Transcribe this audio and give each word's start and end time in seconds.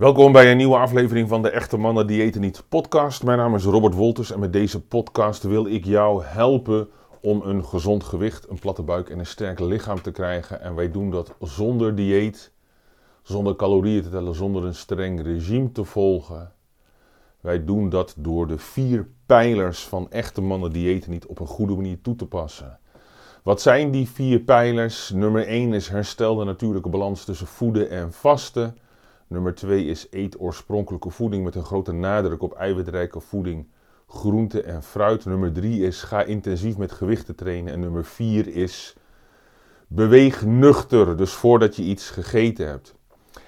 Welkom 0.00 0.32
bij 0.32 0.50
een 0.50 0.56
nieuwe 0.56 0.76
aflevering 0.76 1.28
van 1.28 1.42
de 1.42 1.50
Echte 1.50 1.76
Mannen 1.76 2.06
Diëten 2.06 2.40
Niet 2.40 2.62
podcast. 2.68 3.22
Mijn 3.22 3.38
naam 3.38 3.54
is 3.54 3.64
Robert 3.64 3.94
Wolters 3.94 4.32
en 4.32 4.40
met 4.40 4.52
deze 4.52 4.80
podcast 4.80 5.42
wil 5.42 5.66
ik 5.66 5.84
jou 5.84 6.24
helpen 6.24 6.88
om 7.20 7.42
een 7.42 7.64
gezond 7.64 8.04
gewicht, 8.04 8.48
een 8.48 8.58
platte 8.58 8.82
buik 8.82 9.08
en 9.08 9.18
een 9.18 9.26
sterk 9.26 9.60
lichaam 9.60 10.02
te 10.02 10.10
krijgen. 10.10 10.60
En 10.60 10.74
wij 10.74 10.90
doen 10.90 11.10
dat 11.10 11.34
zonder 11.40 11.94
dieet, 11.94 12.52
zonder 13.22 13.56
calorieën 13.56 14.02
te 14.02 14.10
tellen, 14.10 14.34
zonder 14.34 14.64
een 14.64 14.74
streng 14.74 15.22
regime 15.22 15.72
te 15.72 15.84
volgen. 15.84 16.52
Wij 17.40 17.64
doen 17.64 17.88
dat 17.88 18.14
door 18.16 18.46
de 18.46 18.58
vier 18.58 19.08
pijlers 19.26 19.82
van 19.82 20.10
Echte 20.10 20.40
Mannen 20.40 20.72
Diëten 20.72 21.10
Niet 21.10 21.26
op 21.26 21.40
een 21.40 21.46
goede 21.46 21.74
manier 21.74 22.00
toe 22.00 22.16
te 22.16 22.26
passen. 22.26 22.78
Wat 23.42 23.60
zijn 23.60 23.90
die 23.90 24.08
vier 24.08 24.38
pijlers? 24.38 25.10
Nummer 25.10 25.46
1 25.46 25.72
is 25.72 25.88
herstel 25.88 26.34
de 26.36 26.44
natuurlijke 26.44 26.88
balans 26.88 27.24
tussen 27.24 27.46
voeden 27.46 27.90
en 27.90 28.12
vasten. 28.12 28.76
Nummer 29.30 29.54
2 29.54 29.84
is 29.84 30.06
eet 30.10 30.40
oorspronkelijke 30.40 31.10
voeding 31.10 31.44
met 31.44 31.54
een 31.54 31.64
grote 31.64 31.92
nadruk 31.92 32.42
op 32.42 32.52
eiwitrijke 32.52 33.20
voeding, 33.20 33.66
groente 34.06 34.62
en 34.62 34.82
fruit. 34.82 35.24
Nummer 35.24 35.52
3 35.52 35.82
is 35.82 36.02
ga 36.02 36.22
intensief 36.22 36.76
met 36.76 36.92
gewichten 36.92 37.36
trainen. 37.36 37.72
En 37.72 37.80
nummer 37.80 38.04
4 38.04 38.48
is 38.48 38.96
beweeg 39.86 40.44
nuchter, 40.44 41.16
dus 41.16 41.32
voordat 41.32 41.76
je 41.76 41.82
iets 41.82 42.10
gegeten 42.10 42.66
hebt. 42.66 42.94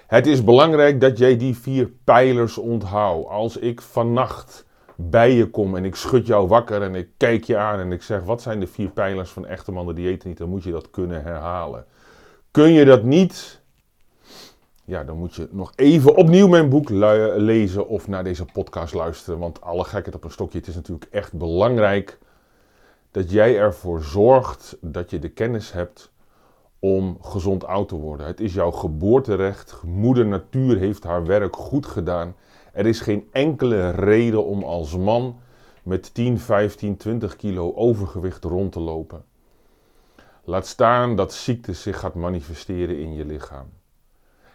Het 0.07 0.27
is 0.27 0.43
belangrijk 0.43 1.01
dat 1.01 1.17
jij 1.17 1.37
die 1.37 1.57
vier 1.57 1.91
pijlers 2.03 2.57
onthoudt. 2.57 3.27
Als 3.27 3.57
ik 3.57 3.81
vannacht 3.81 4.65
bij 4.95 5.31
je 5.31 5.49
kom 5.49 5.75
en 5.75 5.85
ik 5.85 5.95
schud 5.95 6.27
jou 6.27 6.47
wakker 6.47 6.81
en 6.81 6.95
ik 6.95 7.09
kijk 7.17 7.43
je 7.43 7.57
aan 7.57 7.79
en 7.79 7.91
ik 7.91 8.01
zeg 8.01 8.23
wat 8.23 8.41
zijn 8.41 8.59
de 8.59 8.67
vier 8.67 8.89
pijlers 8.89 9.29
van 9.31 9.45
echte 9.45 9.71
mannen 9.71 9.95
dieet 9.95 10.23
niet, 10.23 10.37
dan 10.37 10.49
moet 10.49 10.63
je 10.63 10.71
dat 10.71 10.89
kunnen 10.89 11.23
herhalen. 11.23 11.85
Kun 12.51 12.71
je 12.71 12.85
dat 12.85 13.03
niet, 13.03 13.61
ja, 14.85 15.03
dan 15.03 15.17
moet 15.17 15.35
je 15.35 15.47
nog 15.51 15.73
even 15.75 16.15
opnieuw 16.15 16.47
mijn 16.47 16.69
boek 16.69 16.89
lezen 16.89 17.87
of 17.87 18.07
naar 18.07 18.23
deze 18.23 18.45
podcast 18.45 18.93
luisteren. 18.93 19.39
Want 19.39 19.61
alle 19.61 19.83
gekheid 19.83 20.15
op 20.15 20.23
een 20.23 20.31
stokje, 20.31 20.57
het 20.57 20.67
is 20.67 20.75
natuurlijk 20.75 21.11
echt 21.11 21.33
belangrijk 21.33 22.19
dat 23.11 23.31
jij 23.31 23.57
ervoor 23.57 24.01
zorgt 24.01 24.77
dat 24.81 25.09
je 25.09 25.19
de 25.19 25.29
kennis 25.29 25.71
hebt 25.71 26.11
om 26.79 27.17
gezond 27.21 27.65
oud 27.65 27.87
te 27.87 27.95
worden. 27.95 28.25
Het 28.25 28.39
is 28.39 28.53
jouw 28.53 28.71
geboorterecht. 28.71 29.81
Moeder 29.83 30.25
Natuur 30.25 30.77
heeft 30.77 31.03
haar 31.03 31.25
werk 31.25 31.55
goed 31.55 31.85
gedaan. 31.85 32.35
Er 32.73 32.85
is 32.85 32.99
geen 32.99 33.27
enkele 33.31 33.89
reden 33.89 34.45
om 34.45 34.63
als 34.63 34.97
man 34.97 35.39
met 35.83 36.13
10, 36.13 36.39
15, 36.39 36.97
20 36.97 37.35
kilo 37.35 37.73
overgewicht 37.75 38.43
rond 38.43 38.71
te 38.71 38.79
lopen. 38.79 39.25
Laat 40.43 40.67
staan 40.67 41.15
dat 41.15 41.33
ziekte 41.33 41.73
zich 41.73 41.99
gaat 41.99 42.15
manifesteren 42.15 42.99
in 42.99 43.13
je 43.13 43.25
lichaam. 43.25 43.67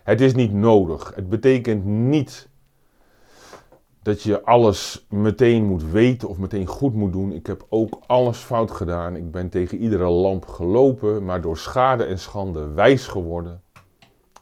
Het 0.09 0.21
is 0.21 0.35
niet 0.35 0.53
nodig. 0.53 1.13
Het 1.15 1.29
betekent 1.29 1.85
niet 1.85 2.49
dat 4.03 4.23
je 4.23 4.43
alles 4.43 5.07
meteen 5.09 5.65
moet 5.65 5.91
weten 5.91 6.29
of 6.29 6.39
meteen 6.39 6.67
goed 6.67 6.95
moet 6.95 7.13
doen. 7.13 7.33
Ik 7.33 7.47
heb 7.47 7.67
ook 7.69 8.01
alles 8.07 8.39
fout 8.39 8.71
gedaan. 8.71 9.17
Ik 9.17 9.31
ben 9.31 9.49
tegen 9.49 9.79
iedere 9.79 10.09
lamp 10.09 10.47
gelopen, 10.47 11.25
maar 11.25 11.41
door 11.41 11.59
schade 11.59 12.05
en 12.05 12.19
schande 12.19 12.69
wijs 12.69 13.07
geworden. 13.07 13.63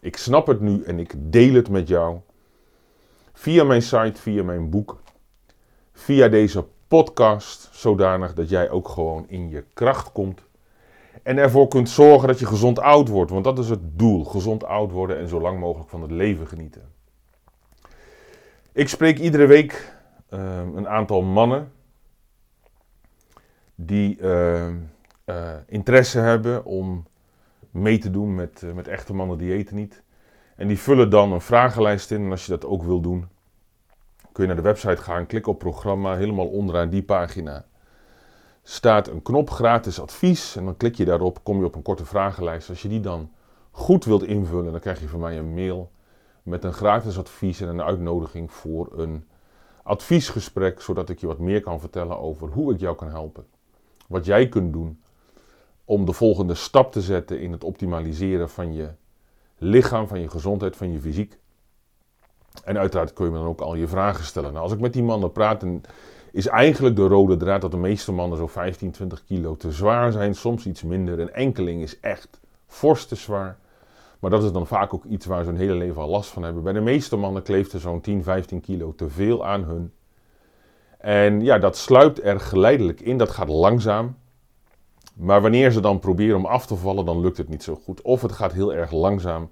Ik 0.01 0.17
snap 0.17 0.47
het 0.47 0.61
nu 0.61 0.83
en 0.83 0.99
ik 0.99 1.15
deel 1.17 1.55
het 1.55 1.71
met 1.71 1.89
jou. 1.89 2.19
Via 3.33 3.65
mijn 3.65 3.83
site, 3.83 4.21
via 4.21 4.43
mijn 4.43 4.71
boek, 4.71 5.01
via 5.93 6.29
deze 6.29 6.65
podcast, 6.89 7.69
zodanig 7.73 8.35
dat 8.35 8.49
jij 8.49 8.71
ook 8.71 8.89
gewoon 8.89 9.25
in 9.29 9.49
je 9.49 9.65
kracht 9.75 10.13
komt. 10.13 10.46
En 11.23 11.39
ervoor 11.39 11.69
kunt 11.69 11.89
zorgen 11.89 12.29
dat 12.29 12.39
je 12.39 12.47
gezond 12.47 12.79
oud 12.79 13.09
wordt, 13.09 13.31
want 13.31 13.45
dat 13.45 13.59
is 13.59 13.69
het 13.69 13.99
doel: 13.99 14.25
gezond 14.25 14.65
oud 14.65 14.91
worden 14.91 15.19
en 15.19 15.29
zo 15.29 15.41
lang 15.41 15.61
mogelijk 15.61 15.91
van 15.91 16.03
het 16.03 16.11
leven 16.11 16.47
genieten. 16.47 16.83
Ik 18.73 18.89
spreek 18.89 19.19
iedere 19.19 19.47
week 19.47 19.93
uh, 20.31 20.61
een 20.75 20.89
aantal 20.89 21.23
mannen 21.23 21.73
die 23.75 24.19
uh, 24.21 24.69
uh, 25.27 25.55
interesse 25.67 26.19
hebben 26.19 26.65
om 26.65 27.07
mee 27.71 27.99
te 27.99 28.11
doen 28.11 28.35
met, 28.35 28.63
met 28.75 28.89
echte 28.89 29.15
mannen 29.15 29.39
die 29.39 29.53
eten 29.53 29.77
niet. 29.77 30.03
En 30.57 30.69
die 30.69 30.79
vullen 30.79 31.11
dan 31.11 31.33
een 31.33 31.41
vragenlijst 31.41 32.11
in. 32.11 32.25
En 32.25 32.31
als 32.31 32.45
je 32.45 32.51
dat 32.51 32.65
ook 32.65 32.83
wil 32.83 33.01
doen, 33.01 33.29
kun 34.33 34.43
je 34.43 34.47
naar 34.47 34.63
de 34.63 34.69
website 34.69 35.03
gaan, 35.03 35.27
klik 35.27 35.47
op 35.47 35.59
programma, 35.59 36.17
helemaal 36.17 36.49
onderaan 36.49 36.89
die 36.89 37.03
pagina 37.03 37.65
staat 38.69 39.09
een 39.09 39.23
knop 39.23 39.51
gratis 39.51 40.01
advies. 40.01 40.57
En 40.57 40.65
dan 40.65 40.77
klik 40.77 40.95
je 40.95 41.05
daarop, 41.05 41.45
kom 41.45 41.59
je 41.59 41.65
op 41.65 41.75
een 41.75 41.83
korte 41.83 42.05
vragenlijst. 42.05 42.69
Als 42.69 42.83
je 42.83 42.89
die 42.89 43.01
dan 43.01 43.31
goed 43.71 44.05
wilt 44.05 44.23
invullen, 44.23 44.73
dan 44.73 44.81
krijg 44.81 45.01
je 45.01 45.09
van 45.09 45.21
mij 45.21 45.39
een 45.39 45.55
mail 45.55 45.91
met 46.43 46.65
een 46.65 46.73
gratis 46.73 47.19
advies 47.19 47.61
en 47.61 47.69
een 47.69 47.83
uitnodiging 47.83 48.53
voor 48.53 48.89
een 48.99 49.25
adviesgesprek, 49.83 50.81
zodat 50.81 51.09
ik 51.09 51.19
je 51.19 51.27
wat 51.27 51.39
meer 51.39 51.61
kan 51.61 51.81
vertellen 51.81 52.19
over 52.19 52.49
hoe 52.49 52.73
ik 52.73 52.81
jou 52.81 52.97
kan 52.97 53.09
helpen. 53.09 53.47
Wat 54.09 54.25
jij 54.25 54.49
kunt 54.49 54.73
doen 54.73 55.01
om 55.85 56.05
de 56.05 56.13
volgende 56.13 56.55
stap 56.55 56.93
te 56.93 57.01
zetten 57.01 57.41
in 57.41 57.53
het 57.53 57.65
optimaliseren 57.65 58.51
van 58.51 58.75
je 58.75 58.91
lichaam, 59.59 60.09
van 60.09 60.21
je 60.21 60.29
gezondheid, 60.29 60.77
van 60.77 60.93
je 60.93 61.01
fysiek. 61.01 61.39
En 62.65 62.79
uiteraard 62.79 63.13
kun 63.13 63.25
je 63.25 63.31
me 63.31 63.39
dan 63.39 63.47
ook 63.47 63.61
al 63.61 63.75
je 63.75 63.89
vragen 63.89 64.25
stellen. 64.25 64.51
Nou, 64.53 64.63
als 64.63 64.73
ik 64.73 64.81
met 64.81 64.93
die 64.93 65.03
mannen 65.03 65.33
praat, 65.33 65.61
dan 65.61 65.83
is 66.37 66.47
eigenlijk 66.47 66.97
de 66.97 67.07
rode 67.07 67.37
draad 67.37 67.61
dat 67.61 67.71
de 67.71 67.77
meeste 67.77 68.13
mannen 68.13 68.39
zo 68.39 68.47
15, 68.47 68.91
20 68.91 69.25
kilo 69.25 69.57
te 69.57 69.73
zwaar 69.73 70.13
zijn. 70.13 70.35
Soms 70.35 70.67
iets 70.67 70.83
minder. 70.83 71.21
Een 71.21 71.33
enkeling 71.33 71.83
is 71.83 72.01
echt 72.01 72.41
fors 72.67 73.07
te 73.07 73.15
zwaar. 73.15 73.59
Maar 74.21 74.31
dat 74.31 74.45
is 74.45 74.53
dan 74.53 74.67
vaak 74.67 74.95
ook 74.95 75.05
iets 75.05 75.27
waar 75.27 75.45
ze 75.45 75.51
hun 75.51 75.59
hele 75.59 75.75
leven 75.75 76.03
al 76.03 76.09
last 76.09 76.31
van 76.31 76.43
hebben. 76.43 76.63
Bij 76.63 76.73
de 76.73 76.81
meeste 76.81 77.17
mannen 77.17 77.43
kleeft 77.43 77.73
er 77.73 77.81
zo'n 77.81 78.01
10, 78.01 78.23
15 78.23 78.61
kilo 78.61 78.95
te 78.95 79.09
veel 79.09 79.47
aan 79.47 79.65
hun. 79.65 79.93
En 80.99 81.41
ja, 81.41 81.59
dat 81.59 81.77
sluipt 81.77 82.23
er 82.23 82.41
geleidelijk 82.41 83.01
in. 83.01 83.19
Dat 83.19 83.31
gaat 83.31 83.49
langzaam. 83.49 84.17
Maar 85.15 85.43
wanneer 85.43 85.71
ze 85.71 85.81
dan 85.81 85.99
proberen 85.99 86.37
om 86.37 86.47
af 86.47 86.67
te 86.67 86.77
vallen, 86.77 87.05
dan 87.05 87.21
lukt 87.21 87.37
het 87.37 87.49
niet 87.49 87.63
zo 87.63 87.75
goed. 87.75 88.03
Of 88.03 88.23
het 88.23 88.33
gaat 88.33 88.53
heel 88.53 88.75
erg 88.75 88.91
langzaam. 88.91 89.51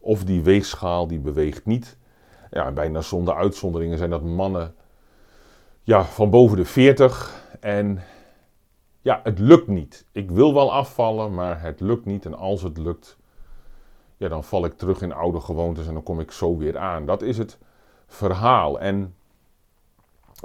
Of 0.00 0.24
die 0.24 0.42
weegschaal 0.42 1.06
die 1.06 1.20
beweegt 1.20 1.66
niet. 1.66 1.96
Ja, 2.50 2.70
bijna 2.70 3.00
zonder 3.00 3.34
uitzonderingen 3.34 3.98
zijn 3.98 4.10
dat 4.10 4.22
mannen 4.22 4.74
ja, 5.82 6.04
van 6.04 6.30
boven 6.30 6.56
de 6.56 6.64
40. 6.64 7.46
En 7.60 8.02
ja, 9.00 9.20
het 9.22 9.38
lukt 9.38 9.66
niet. 9.66 10.06
Ik 10.12 10.30
wil 10.30 10.54
wel 10.54 10.72
afvallen, 10.72 11.34
maar 11.34 11.60
het 11.60 11.80
lukt 11.80 12.04
niet. 12.04 12.26
En 12.26 12.34
als 12.34 12.62
het 12.62 12.78
lukt, 12.78 13.16
ja, 14.16 14.28
dan 14.28 14.44
val 14.44 14.64
ik 14.64 14.76
terug 14.76 15.02
in 15.02 15.12
oude 15.12 15.40
gewoontes 15.40 15.86
en 15.86 15.92
dan 15.92 16.02
kom 16.02 16.20
ik 16.20 16.30
zo 16.30 16.56
weer 16.56 16.78
aan. 16.78 17.06
Dat 17.06 17.22
is 17.22 17.38
het 17.38 17.58
verhaal. 18.06 18.80
En 18.80 19.14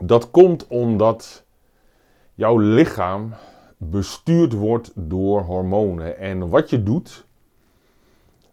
dat 0.04 0.32
komt 0.32 0.68
omdat 0.68 1.46
jouw 2.34 2.58
lichaam 2.58 3.34
bestuurd 3.78 4.54
wordt 4.54 4.92
door 4.96 5.42
hormonen. 5.42 6.18
En 6.18 6.50
wat 6.50 6.70
je 6.70 6.84
doet, 6.84 7.26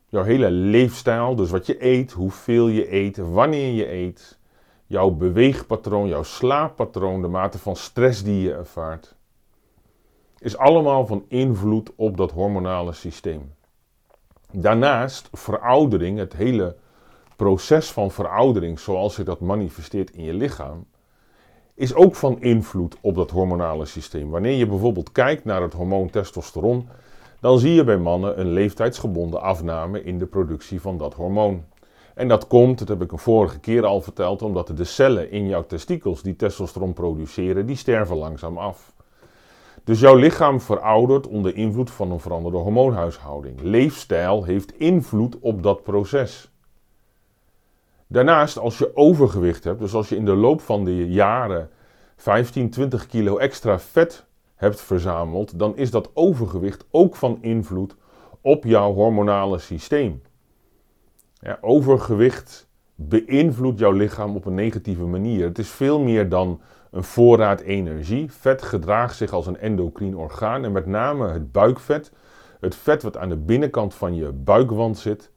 jouw 0.08 0.22
hele 0.22 0.50
leefstijl, 0.50 1.34
dus 1.34 1.50
wat 1.50 1.66
je 1.66 1.84
eet, 1.84 2.12
hoeveel 2.12 2.68
je 2.68 2.92
eet, 2.92 3.16
wanneer 3.16 3.72
je 3.72 3.92
eet, 3.92 4.38
jouw 4.86 5.10
beweegpatroon, 5.10 6.08
jouw 6.08 6.22
slaappatroon, 6.22 7.22
de 7.22 7.28
mate 7.28 7.58
van 7.58 7.76
stress 7.76 8.22
die 8.22 8.42
je 8.42 8.52
ervaart, 8.54 9.14
is 10.38 10.56
allemaal 10.56 11.06
van 11.06 11.24
invloed 11.28 11.90
op 11.96 12.16
dat 12.16 12.30
hormonale 12.30 12.92
systeem. 12.92 13.54
Daarnaast 14.52 15.28
veroudering, 15.32 16.18
het 16.18 16.32
hele 16.32 16.76
proces 17.36 17.90
van 17.90 18.10
veroudering 18.10 18.78
zoals 18.78 19.14
zich 19.14 19.24
dat 19.24 19.40
manifesteert 19.40 20.10
in 20.10 20.24
je 20.24 20.34
lichaam, 20.34 20.86
is 21.74 21.94
ook 21.94 22.14
van 22.14 22.40
invloed 22.40 22.96
op 23.00 23.14
dat 23.14 23.30
hormonale 23.30 23.84
systeem. 23.84 24.30
Wanneer 24.30 24.56
je 24.56 24.66
bijvoorbeeld 24.66 25.12
kijkt 25.12 25.44
naar 25.44 25.62
het 25.62 25.72
hormoon 25.72 26.10
testosteron, 26.10 26.88
dan 27.40 27.58
zie 27.58 27.72
je 27.72 27.84
bij 27.84 27.98
mannen 27.98 28.40
een 28.40 28.52
leeftijdsgebonden 28.52 29.40
afname 29.40 30.04
in 30.04 30.18
de 30.18 30.26
productie 30.26 30.80
van 30.80 30.98
dat 30.98 31.14
hormoon. 31.14 31.64
En 32.14 32.28
dat 32.28 32.46
komt, 32.46 32.78
dat 32.78 32.88
heb 32.88 33.02
ik 33.02 33.12
een 33.12 33.18
vorige 33.18 33.58
keer 33.58 33.84
al 33.84 34.00
verteld, 34.00 34.42
omdat 34.42 34.76
de 34.76 34.84
cellen 34.84 35.30
in 35.30 35.48
jouw 35.48 35.66
testikels 35.66 36.22
die 36.22 36.36
testosteron 36.36 36.92
produceren, 36.92 37.66
die 37.66 37.76
sterven 37.76 38.16
langzaam 38.16 38.58
af. 38.58 38.92
Dus 39.84 40.00
jouw 40.00 40.14
lichaam 40.14 40.60
veroudert 40.60 41.26
onder 41.26 41.56
invloed 41.56 41.90
van 41.90 42.10
een 42.10 42.20
veranderde 42.20 42.58
hormoonhuishouding. 42.58 43.60
Leefstijl 43.60 44.44
heeft 44.44 44.78
invloed 44.78 45.38
op 45.38 45.62
dat 45.62 45.82
proces. 45.82 46.50
Daarnaast, 48.06 48.58
als 48.58 48.78
je 48.78 48.96
overgewicht 48.96 49.64
hebt, 49.64 49.80
dus 49.80 49.94
als 49.94 50.08
je 50.08 50.16
in 50.16 50.24
de 50.24 50.34
loop 50.34 50.60
van 50.60 50.84
de 50.84 51.08
jaren 51.08 51.70
15, 52.16 52.70
20 52.70 53.06
kilo 53.06 53.36
extra 53.36 53.78
vet 53.78 54.26
hebt 54.54 54.80
verzameld, 54.80 55.58
dan 55.58 55.76
is 55.76 55.90
dat 55.90 56.10
overgewicht 56.14 56.84
ook 56.90 57.16
van 57.16 57.38
invloed 57.40 57.96
op 58.40 58.64
jouw 58.64 58.92
hormonale 58.92 59.58
systeem. 59.58 60.22
Overgewicht 61.60 62.68
beïnvloedt 62.94 63.78
jouw 63.78 63.92
lichaam 63.92 64.36
op 64.36 64.44
een 64.44 64.54
negatieve 64.54 65.04
manier. 65.04 65.44
Het 65.44 65.58
is 65.58 65.68
veel 65.68 66.00
meer 66.00 66.28
dan 66.28 66.60
een 66.90 67.04
voorraad 67.04 67.60
energie. 67.60 68.32
Vet 68.32 68.62
gedraagt 68.62 69.16
zich 69.16 69.32
als 69.32 69.46
een 69.46 69.58
endocrine 69.58 70.16
orgaan 70.16 70.64
en 70.64 70.72
met 70.72 70.86
name 70.86 71.28
het 71.28 71.52
buikvet, 71.52 72.12
het 72.60 72.74
vet 72.74 73.02
wat 73.02 73.16
aan 73.16 73.28
de 73.28 73.36
binnenkant 73.36 73.94
van 73.94 74.14
je 74.14 74.32
buikwand 74.32 74.98
zit, 74.98 75.30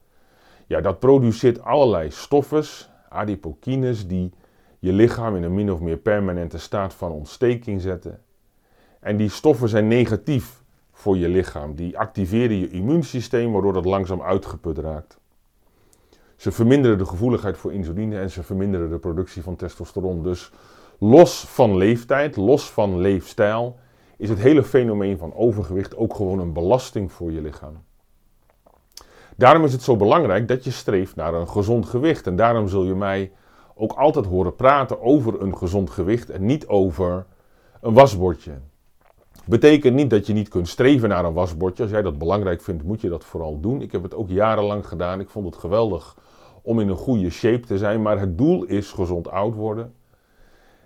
ja, 0.66 0.80
dat 0.80 0.98
produceert 0.98 1.62
allerlei 1.62 2.10
stoffen, 2.10 2.64
adipokines 3.08 4.06
die 4.06 4.32
je 4.78 4.92
lichaam 4.92 5.36
in 5.36 5.42
een 5.42 5.54
min 5.54 5.72
of 5.72 5.80
meer 5.80 5.96
permanente 5.96 6.58
staat 6.58 6.94
van 6.94 7.10
ontsteking 7.10 7.80
zetten. 7.80 8.20
En 9.00 9.16
die 9.16 9.28
stoffen 9.28 9.68
zijn 9.68 9.88
negatief 9.88 10.62
voor 10.92 11.16
je 11.16 11.28
lichaam. 11.28 11.74
Die 11.74 11.98
activeren 11.98 12.58
je 12.58 12.70
immuunsysteem 12.70 13.52
waardoor 13.52 13.72
dat 13.72 13.84
langzaam 13.84 14.22
uitgeput 14.22 14.78
raakt. 14.78 15.17
Ze 16.38 16.52
verminderen 16.52 16.98
de 16.98 17.06
gevoeligheid 17.06 17.56
voor 17.56 17.72
insuline 17.72 18.18
en 18.18 18.30
ze 18.30 18.42
verminderen 18.42 18.90
de 18.90 18.98
productie 18.98 19.42
van 19.42 19.56
testosteron. 19.56 20.22
Dus 20.22 20.50
los 20.98 21.40
van 21.40 21.76
leeftijd, 21.76 22.36
los 22.36 22.70
van 22.70 22.98
leefstijl, 22.98 23.76
is 24.16 24.28
het 24.28 24.38
hele 24.38 24.64
fenomeen 24.64 25.18
van 25.18 25.34
overgewicht 25.34 25.96
ook 25.96 26.14
gewoon 26.14 26.38
een 26.38 26.52
belasting 26.52 27.12
voor 27.12 27.32
je 27.32 27.40
lichaam. 27.40 27.82
Daarom 29.36 29.64
is 29.64 29.72
het 29.72 29.82
zo 29.82 29.96
belangrijk 29.96 30.48
dat 30.48 30.64
je 30.64 30.70
streeft 30.70 31.16
naar 31.16 31.34
een 31.34 31.48
gezond 31.48 31.86
gewicht. 31.86 32.26
En 32.26 32.36
daarom 32.36 32.68
zul 32.68 32.84
je 32.84 32.94
mij 32.94 33.32
ook 33.74 33.92
altijd 33.92 34.26
horen 34.26 34.54
praten 34.54 35.02
over 35.02 35.42
een 35.42 35.56
gezond 35.56 35.90
gewicht 35.90 36.30
en 36.30 36.46
niet 36.46 36.66
over 36.66 37.26
een 37.80 37.94
wasbordje. 37.94 38.52
Betekent 39.44 39.94
niet 39.94 40.10
dat 40.10 40.26
je 40.26 40.32
niet 40.32 40.48
kunt 40.48 40.68
streven 40.68 41.08
naar 41.08 41.24
een 41.24 41.32
wasbordje. 41.32 41.82
Als 41.82 41.92
jij 41.92 42.02
dat 42.02 42.18
belangrijk 42.18 42.60
vindt, 42.60 42.82
moet 42.82 43.00
je 43.00 43.08
dat 43.08 43.24
vooral 43.24 43.60
doen. 43.60 43.82
Ik 43.82 43.92
heb 43.92 44.02
het 44.02 44.14
ook 44.14 44.28
jarenlang 44.28 44.86
gedaan. 44.86 45.20
Ik 45.20 45.28
vond 45.28 45.46
het 45.46 45.56
geweldig 45.56 46.16
om 46.68 46.80
in 46.80 46.88
een 46.88 46.96
goede 46.96 47.30
shape 47.30 47.66
te 47.66 47.78
zijn. 47.78 48.02
Maar 48.02 48.18
het 48.20 48.38
doel 48.38 48.64
is 48.64 48.92
gezond 48.92 49.30
oud 49.30 49.54
worden. 49.54 49.94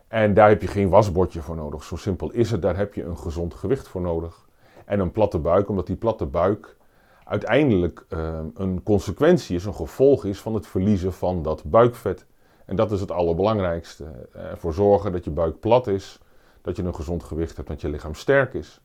En 0.09 0.35
daar 0.35 0.49
heb 0.49 0.63
je 0.63 0.69
geen 0.69 0.89
wasbordje 0.89 1.41
voor 1.41 1.57
nodig. 1.57 1.83
Zo 1.83 1.97
simpel 1.97 2.31
is 2.31 2.51
het. 2.51 2.63
Daar 2.63 2.77
heb 2.77 2.95
je 2.95 3.05
een 3.05 3.19
gezond 3.19 3.55
gewicht 3.55 3.89
voor 3.89 4.01
nodig. 4.01 4.47
En 4.85 5.01
een 5.01 5.13
platte 5.13 5.39
buik, 5.39 5.69
omdat 5.69 5.87
die 5.87 5.97
platte 5.97 6.27
buik 6.27 6.77
uiteindelijk 7.25 8.05
uh, 8.09 8.39
een 8.55 8.83
consequentie 8.83 9.57
is, 9.57 9.65
een 9.65 9.75
gevolg 9.75 10.25
is 10.25 10.41
van 10.41 10.55
het 10.55 10.67
verliezen 10.67 11.13
van 11.13 11.43
dat 11.43 11.65
buikvet. 11.65 12.27
En 12.65 12.77
dat 12.77 12.93
is 12.93 13.01
het 13.01 13.11
allerbelangrijkste. 13.11 14.05
Ervoor 14.33 14.75
zorgen 14.75 15.13
dat 15.13 15.25
je 15.25 15.31
buik 15.31 15.61
plat 15.61 15.87
is, 15.87 16.19
dat 16.61 16.77
je 16.77 16.83
een 16.83 16.95
gezond 16.95 17.23
gewicht 17.23 17.57
hebt, 17.57 17.69
dat 17.69 17.81
je 17.81 17.89
lichaam 17.89 18.15
sterk 18.15 18.55
is. 18.55 18.81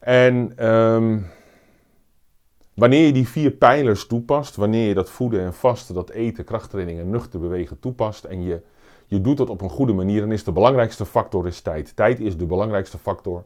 En 0.00 0.66
um, 0.70 1.26
wanneer 2.74 3.06
je 3.06 3.12
die 3.12 3.28
vier 3.28 3.50
pijlers 3.50 4.06
toepast, 4.06 4.56
wanneer 4.56 4.88
je 4.88 4.94
dat 4.94 5.10
voeden 5.10 5.40
en 5.40 5.54
vasten, 5.54 5.94
dat 5.94 6.10
eten, 6.10 6.44
krachttraining 6.44 6.98
en 6.98 7.10
nuchter 7.10 7.40
bewegen 7.40 7.78
toepast 7.80 8.24
en 8.24 8.42
je, 8.42 8.60
je 9.06 9.20
doet 9.20 9.36
dat 9.36 9.50
op 9.50 9.60
een 9.60 9.70
goede 9.70 9.92
manier, 9.92 10.20
dan 10.20 10.32
is 10.32 10.44
de 10.44 10.52
belangrijkste 10.52 11.06
factor 11.06 11.46
is 11.46 11.60
tijd. 11.60 11.96
Tijd 11.96 12.20
is 12.20 12.36
de 12.36 12.46
belangrijkste 12.46 12.98
factor 12.98 13.44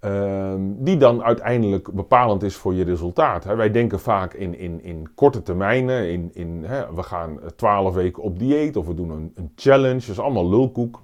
Ehm, 0.00 0.60
die 0.76 0.96
dan 0.96 1.22
uiteindelijk 1.22 1.92
bepalend 1.92 2.42
is 2.42 2.56
voor 2.56 2.74
je 2.74 2.84
resultaat. 2.84 3.44
Wij 3.44 3.70
denken 3.70 4.00
vaak 4.00 4.34
in, 4.34 4.58
in, 4.58 4.82
in 4.82 5.08
korte 5.14 5.42
termijnen, 5.42 6.10
in, 6.10 6.30
in, 6.34 6.66
we 6.94 7.02
gaan 7.02 7.40
twaalf 7.56 7.94
weken 7.94 8.22
op 8.22 8.38
dieet 8.38 8.76
of 8.76 8.86
we 8.86 8.94
doen 8.94 9.10
een, 9.10 9.32
een 9.34 9.52
challenge, 9.56 10.00
dat 10.00 10.08
is 10.08 10.18
allemaal 10.18 10.48
lulkoek. 10.48 11.02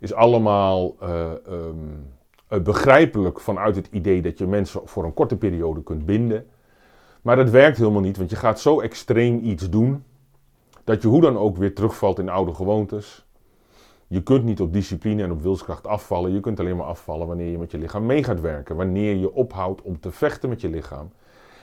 Is 0.00 0.14
allemaal 0.14 0.96
uh, 1.02 1.30
um, 1.50 2.06
begrijpelijk 2.48 3.40
vanuit 3.40 3.76
het 3.76 3.88
idee 3.90 4.22
dat 4.22 4.38
je 4.38 4.46
mensen 4.46 4.80
voor 4.84 5.04
een 5.04 5.14
korte 5.14 5.36
periode 5.36 5.82
kunt 5.82 6.06
binden. 6.06 6.46
Maar 7.22 7.36
dat 7.36 7.50
werkt 7.50 7.78
helemaal 7.78 8.00
niet, 8.00 8.16
want 8.16 8.30
je 8.30 8.36
gaat 8.36 8.60
zo 8.60 8.80
extreem 8.80 9.38
iets 9.42 9.70
doen 9.70 10.04
dat 10.84 11.02
je 11.02 11.08
hoe 11.08 11.20
dan 11.20 11.38
ook 11.38 11.56
weer 11.56 11.74
terugvalt 11.74 12.18
in 12.18 12.28
oude 12.28 12.54
gewoontes. 12.54 13.26
Je 14.06 14.22
kunt 14.22 14.44
niet 14.44 14.60
op 14.60 14.72
discipline 14.72 15.22
en 15.22 15.30
op 15.30 15.42
wilskracht 15.42 15.86
afvallen. 15.86 16.32
Je 16.32 16.40
kunt 16.40 16.60
alleen 16.60 16.76
maar 16.76 16.86
afvallen 16.86 17.26
wanneer 17.26 17.50
je 17.50 17.58
met 17.58 17.70
je 17.70 17.78
lichaam 17.78 18.06
mee 18.06 18.24
gaat 18.24 18.40
werken. 18.40 18.76
Wanneer 18.76 19.16
je 19.16 19.32
ophoudt 19.32 19.82
om 19.82 20.00
te 20.00 20.10
vechten 20.10 20.48
met 20.48 20.60
je 20.60 20.68
lichaam. 20.68 21.10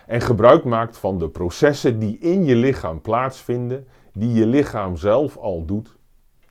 En 0.07 0.21
gebruik 0.21 0.63
maakt 0.63 0.97
van 0.97 1.17
de 1.17 1.29
processen 1.29 1.99
die 1.99 2.17
in 2.17 2.45
je 2.45 2.55
lichaam 2.55 3.01
plaatsvinden. 3.01 3.87
Die 4.13 4.33
je 4.33 4.45
lichaam 4.45 4.95
zelf 4.95 5.37
al 5.37 5.65
doet. 5.65 5.97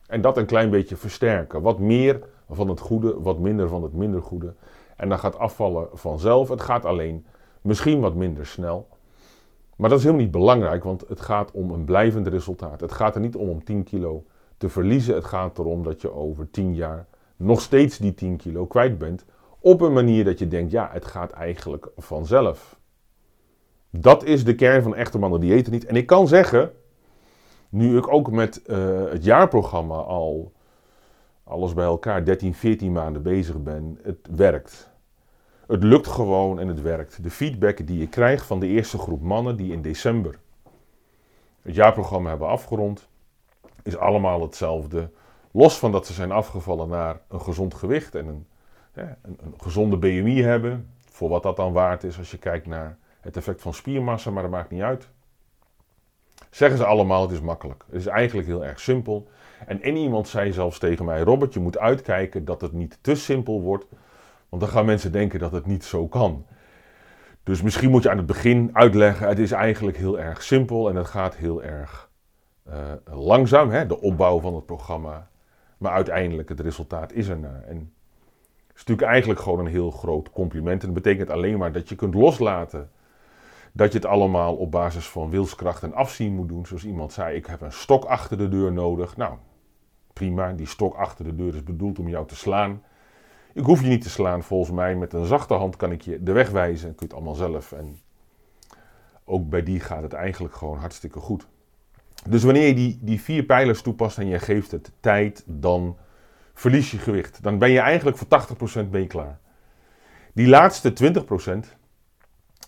En 0.06 0.20
dat 0.20 0.36
een 0.36 0.46
klein 0.46 0.70
beetje 0.70 0.96
versterken. 0.96 1.62
Wat 1.62 1.78
meer 1.78 2.20
van 2.50 2.68
het 2.68 2.80
goede, 2.80 3.20
wat 3.20 3.38
minder 3.38 3.68
van 3.68 3.82
het 3.82 3.92
minder 3.92 4.22
goede. 4.22 4.54
En 4.96 5.08
dan 5.08 5.18
gaat 5.18 5.38
afvallen 5.38 5.88
vanzelf. 5.92 6.48
Het 6.48 6.60
gaat 6.60 6.84
alleen 6.84 7.26
misschien 7.60 8.00
wat 8.00 8.14
minder 8.14 8.46
snel. 8.46 8.88
Maar 9.76 9.88
dat 9.88 9.98
is 9.98 10.04
helemaal 10.04 10.24
niet 10.24 10.34
belangrijk, 10.34 10.84
want 10.84 11.04
het 11.08 11.20
gaat 11.20 11.50
om 11.50 11.70
een 11.70 11.84
blijvend 11.84 12.26
resultaat. 12.26 12.80
Het 12.80 12.92
gaat 12.92 13.14
er 13.14 13.20
niet 13.20 13.36
om 13.36 13.48
om 13.48 13.64
10 13.64 13.84
kilo 13.84 14.24
te 14.56 14.68
verliezen. 14.68 15.14
Het 15.14 15.24
gaat 15.24 15.58
erom 15.58 15.82
dat 15.82 16.00
je 16.00 16.12
over 16.12 16.50
10 16.50 16.74
jaar 16.74 17.06
nog 17.36 17.60
steeds 17.60 17.98
die 17.98 18.14
10 18.14 18.36
kilo 18.36 18.66
kwijt 18.66 18.98
bent. 18.98 19.24
Op 19.60 19.80
een 19.80 19.92
manier 19.92 20.24
dat 20.24 20.38
je 20.38 20.48
denkt, 20.48 20.70
ja, 20.70 20.88
het 20.92 21.04
gaat 21.04 21.30
eigenlijk 21.30 21.88
vanzelf. 21.96 22.78
Dat 23.90 24.24
is 24.24 24.44
de 24.44 24.54
kern 24.54 24.82
van 24.82 24.94
echte 24.94 25.18
mannen 25.18 25.40
diëten 25.40 25.72
niet. 25.72 25.84
En 25.84 25.96
ik 25.96 26.06
kan 26.06 26.28
zeggen, 26.28 26.72
nu 27.68 27.96
ik 27.96 28.12
ook 28.12 28.30
met 28.30 28.62
uh, 28.66 28.76
het 29.10 29.24
jaarprogramma 29.24 29.94
al 29.94 30.52
alles 31.44 31.74
bij 31.74 31.84
elkaar 31.84 32.24
13, 32.24 32.54
14 32.54 32.92
maanden 32.92 33.22
bezig 33.22 33.62
ben, 33.62 33.98
het 34.02 34.28
werkt. 34.30 34.92
Het 35.66 35.82
lukt 35.82 36.06
gewoon 36.06 36.60
en 36.60 36.68
het 36.68 36.82
werkt. 36.82 37.22
De 37.22 37.30
feedback 37.30 37.86
die 37.86 37.98
je 37.98 38.08
krijgt 38.08 38.46
van 38.46 38.60
de 38.60 38.66
eerste 38.66 38.98
groep 38.98 39.22
mannen 39.22 39.56
die 39.56 39.72
in 39.72 39.82
december 39.82 40.38
het 41.64 41.74
jaarprogramma 41.74 42.28
hebben 42.28 42.48
afgerond, 42.48 43.08
is 43.82 43.96
allemaal 43.96 44.42
hetzelfde. 44.42 45.10
Los 45.50 45.78
van 45.78 45.92
dat 45.92 46.06
ze 46.06 46.12
zijn 46.12 46.32
afgevallen 46.32 46.88
naar 46.88 47.20
een 47.28 47.40
gezond 47.40 47.74
gewicht 47.74 48.14
en 48.14 48.26
een, 48.26 48.46
een, 48.92 49.16
een 49.22 49.54
gezonde 49.56 49.96
BMI 49.96 50.42
hebben. 50.42 50.90
Voor 51.10 51.28
wat 51.28 51.42
dat 51.42 51.56
dan 51.56 51.72
waard 51.72 52.04
is 52.04 52.18
als 52.18 52.30
je 52.30 52.38
kijkt 52.38 52.66
naar 52.66 52.98
het 53.20 53.36
effect 53.36 53.62
van 53.62 53.74
spiermassa, 53.74 54.30
maar 54.30 54.42
dat 54.42 54.52
maakt 54.52 54.70
niet 54.70 54.82
uit. 54.82 55.08
Zeggen 56.50 56.78
ze 56.78 56.84
allemaal, 56.84 57.22
het 57.22 57.30
is 57.30 57.40
makkelijk. 57.40 57.84
Het 57.86 58.00
is 58.00 58.06
eigenlijk 58.06 58.48
heel 58.48 58.64
erg 58.64 58.80
simpel. 58.80 59.28
En 59.66 59.82
één 59.82 59.96
iemand 59.96 60.28
zei 60.28 60.52
zelfs 60.52 60.78
tegen 60.78 61.04
mij: 61.04 61.20
Robert, 61.20 61.54
je 61.54 61.60
moet 61.60 61.78
uitkijken 61.78 62.44
dat 62.44 62.60
het 62.60 62.72
niet 62.72 62.98
te 63.00 63.14
simpel 63.14 63.60
wordt. 63.60 63.86
Want 64.48 64.62
dan 64.62 64.70
gaan 64.70 64.84
mensen 64.84 65.12
denken 65.12 65.38
dat 65.38 65.52
het 65.52 65.66
niet 65.66 65.84
zo 65.84 66.08
kan. 66.08 66.46
Dus 67.42 67.62
misschien 67.62 67.90
moet 67.90 68.02
je 68.02 68.10
aan 68.10 68.16
het 68.16 68.26
begin 68.26 68.70
uitleggen: 68.72 69.28
het 69.28 69.38
is 69.38 69.52
eigenlijk 69.52 69.96
heel 69.96 70.18
erg 70.18 70.42
simpel 70.42 70.88
en 70.88 70.96
het 70.96 71.06
gaat 71.06 71.36
heel 71.36 71.62
erg 71.62 72.10
uh, 72.68 72.74
langzaam, 73.04 73.70
hè, 73.70 73.86
de 73.86 74.00
opbouw 74.00 74.40
van 74.40 74.54
het 74.54 74.66
programma. 74.66 75.28
Maar 75.78 75.92
uiteindelijk 75.92 76.48
het 76.48 76.60
resultaat 76.60 77.12
is 77.12 77.28
er 77.28 77.38
nou. 77.38 77.54
En 77.54 77.76
het 78.66 78.76
is 78.76 78.84
natuurlijk 78.84 79.08
eigenlijk 79.08 79.40
gewoon 79.40 79.58
een 79.58 79.66
heel 79.66 79.90
groot 79.90 80.30
compliment. 80.30 80.80
En 80.80 80.92
dat 80.92 81.02
betekent 81.02 81.30
alleen 81.30 81.58
maar 81.58 81.72
dat 81.72 81.88
je 81.88 81.94
kunt 81.94 82.14
loslaten. 82.14 82.90
Dat 83.72 83.92
je 83.92 83.98
het 83.98 84.06
allemaal 84.06 84.56
op 84.56 84.70
basis 84.70 85.08
van 85.08 85.30
wilskracht 85.30 85.82
en 85.82 85.94
afzien 85.94 86.34
moet 86.34 86.48
doen. 86.48 86.66
Zoals 86.66 86.84
iemand 86.84 87.12
zei, 87.12 87.36
ik 87.36 87.46
heb 87.46 87.60
een 87.60 87.72
stok 87.72 88.04
achter 88.04 88.38
de 88.38 88.48
deur 88.48 88.72
nodig. 88.72 89.16
Nou, 89.16 89.36
prima, 90.14 90.52
die 90.52 90.66
stok 90.66 90.94
achter 90.94 91.24
de 91.24 91.34
deur 91.34 91.54
is 91.54 91.62
bedoeld 91.62 91.98
om 91.98 92.08
jou 92.08 92.26
te 92.26 92.36
slaan. 92.36 92.82
Ik 93.52 93.64
hoef 93.64 93.80
je 93.80 93.88
niet 93.88 94.02
te 94.02 94.10
slaan, 94.10 94.42
volgens 94.42 94.70
mij. 94.70 94.96
Met 94.96 95.12
een 95.12 95.26
zachte 95.26 95.54
hand 95.54 95.76
kan 95.76 95.92
ik 95.92 96.02
je 96.02 96.22
de 96.22 96.32
weg 96.32 96.50
wijzen. 96.50 96.94
Kun 96.94 96.94
je 96.98 97.04
het 97.04 97.14
allemaal 97.14 97.34
zelf. 97.34 97.72
En 97.72 97.98
ook 99.24 99.48
bij 99.48 99.62
die 99.62 99.80
gaat 99.80 100.02
het 100.02 100.12
eigenlijk 100.12 100.54
gewoon 100.54 100.78
hartstikke 100.78 101.18
goed. 101.18 101.46
Dus 102.28 102.42
wanneer 102.42 102.66
je 102.66 102.74
die, 102.74 102.98
die 103.00 103.20
vier 103.20 103.42
pijlers 103.42 103.82
toepast 103.82 104.18
en 104.18 104.26
je 104.26 104.38
geeft 104.38 104.70
het 104.70 104.92
tijd, 105.00 105.42
dan 105.46 105.96
verlies 106.54 106.90
je 106.90 106.98
gewicht. 106.98 107.42
Dan 107.42 107.58
ben 107.58 107.70
je 107.70 107.80
eigenlijk 107.80 108.16
voor 108.16 108.26
80% 108.84 108.90
ben 108.90 109.06
klaar. 109.06 109.38
Die 110.32 110.48
laatste 110.48 110.92
20%, 111.66 111.76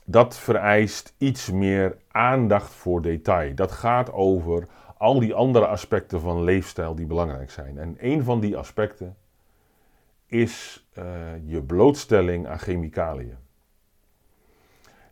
dat 0.04 0.38
vereist 0.38 1.14
iets 1.18 1.50
meer 1.50 1.96
aandacht 2.10 2.72
voor 2.72 3.02
detail. 3.02 3.54
Dat 3.54 3.72
gaat 3.72 4.12
over 4.12 4.66
al 4.96 5.20
die 5.20 5.34
andere 5.34 5.66
aspecten 5.66 6.20
van 6.20 6.44
leefstijl 6.44 6.94
die 6.94 7.06
belangrijk 7.06 7.50
zijn. 7.50 7.78
En 7.78 7.96
een 8.00 8.22
van 8.22 8.40
die 8.40 8.56
aspecten 8.56 9.16
is 10.26 10.86
uh, 10.98 11.04
je 11.44 11.62
blootstelling 11.62 12.46
aan 12.46 12.58
chemicaliën. 12.58 13.36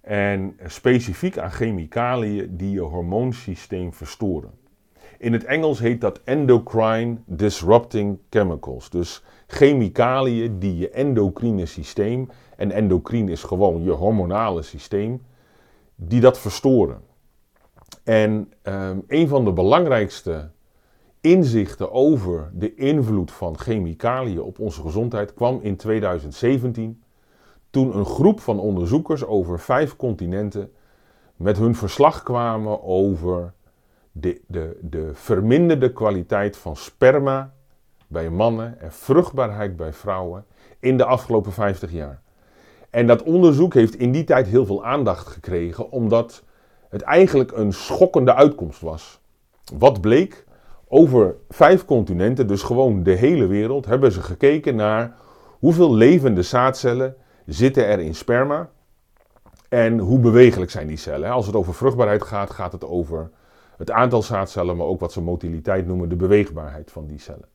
En 0.00 0.56
specifiek 0.66 1.38
aan 1.38 1.50
chemicaliën 1.50 2.56
die 2.56 2.70
je 2.70 2.80
hormoonsysteem 2.80 3.92
verstoren. 3.92 4.50
In 5.18 5.32
het 5.32 5.44
Engels 5.44 5.78
heet 5.78 6.00
dat 6.00 6.20
endocrine 6.24 7.16
disrupting 7.24 8.18
chemicals. 8.30 8.90
Dus 8.90 9.22
chemicaliën 9.46 10.58
die 10.58 10.76
je 10.76 10.90
endocrine 10.90 11.66
systeem, 11.66 12.30
en 12.56 12.70
endocrine 12.70 13.30
is 13.30 13.42
gewoon 13.42 13.82
je 13.82 13.90
hormonale 13.90 14.62
systeem, 14.62 15.22
die 15.94 16.20
dat 16.20 16.38
verstoren. 16.38 17.02
En 18.04 18.52
um, 18.62 19.04
een 19.06 19.28
van 19.28 19.44
de 19.44 19.52
belangrijkste 19.52 20.50
inzichten 21.20 21.92
over 21.92 22.50
de 22.54 22.74
invloed 22.74 23.32
van 23.32 23.58
chemicaliën 23.58 24.42
op 24.42 24.58
onze 24.58 24.80
gezondheid 24.80 25.34
kwam 25.34 25.58
in 25.62 25.76
2017 25.76 27.02
toen 27.70 27.96
een 27.96 28.04
groep 28.04 28.40
van 28.40 28.58
onderzoekers 28.58 29.24
over 29.24 29.60
vijf 29.60 29.96
continenten 29.96 30.72
met 31.36 31.58
hun 31.58 31.74
verslag 31.74 32.22
kwamen 32.22 32.82
over 32.82 33.52
de, 34.12 34.40
de, 34.46 34.78
de 34.80 35.10
verminderde 35.12 35.92
kwaliteit 35.92 36.56
van 36.56 36.76
sperma 36.76 37.54
bij 38.06 38.30
mannen 38.30 38.80
en 38.80 38.92
vruchtbaarheid 38.92 39.76
bij 39.76 39.92
vrouwen 39.92 40.44
in 40.78 40.96
de 40.96 41.04
afgelopen 41.04 41.52
50 41.52 41.92
jaar. 41.92 42.22
En 42.90 43.06
dat 43.06 43.22
onderzoek 43.22 43.74
heeft 43.74 43.94
in 43.94 44.12
die 44.12 44.24
tijd 44.24 44.46
heel 44.46 44.66
veel 44.66 44.84
aandacht 44.84 45.26
gekregen, 45.26 45.90
omdat 45.90 46.43
het 46.94 47.02
eigenlijk 47.02 47.52
een 47.52 47.72
schokkende 47.72 48.34
uitkomst 48.34 48.80
was. 48.80 49.20
Wat 49.78 50.00
bleek? 50.00 50.44
Over 50.88 51.36
vijf 51.48 51.84
continenten, 51.84 52.46
dus 52.46 52.62
gewoon 52.62 53.02
de 53.02 53.14
hele 53.14 53.46
wereld, 53.46 53.86
hebben 53.86 54.12
ze 54.12 54.22
gekeken 54.22 54.76
naar 54.76 55.16
hoeveel 55.58 55.94
levende 55.94 56.42
zaadcellen 56.42 57.16
zitten 57.46 57.86
er 57.86 58.00
in 58.00 58.14
sperma 58.14 58.70
en 59.68 59.98
hoe 59.98 60.18
bewegelijk 60.18 60.70
zijn 60.70 60.86
die 60.86 60.96
cellen. 60.96 61.30
Als 61.30 61.46
het 61.46 61.54
over 61.54 61.74
vruchtbaarheid 61.74 62.22
gaat, 62.22 62.50
gaat 62.50 62.72
het 62.72 62.84
over 62.84 63.30
het 63.76 63.90
aantal 63.90 64.22
zaadcellen, 64.22 64.76
maar 64.76 64.86
ook 64.86 65.00
wat 65.00 65.12
ze 65.12 65.22
motiliteit 65.22 65.86
noemen, 65.86 66.08
de 66.08 66.16
beweegbaarheid 66.16 66.90
van 66.90 67.06
die 67.06 67.18
cellen. 67.18 67.48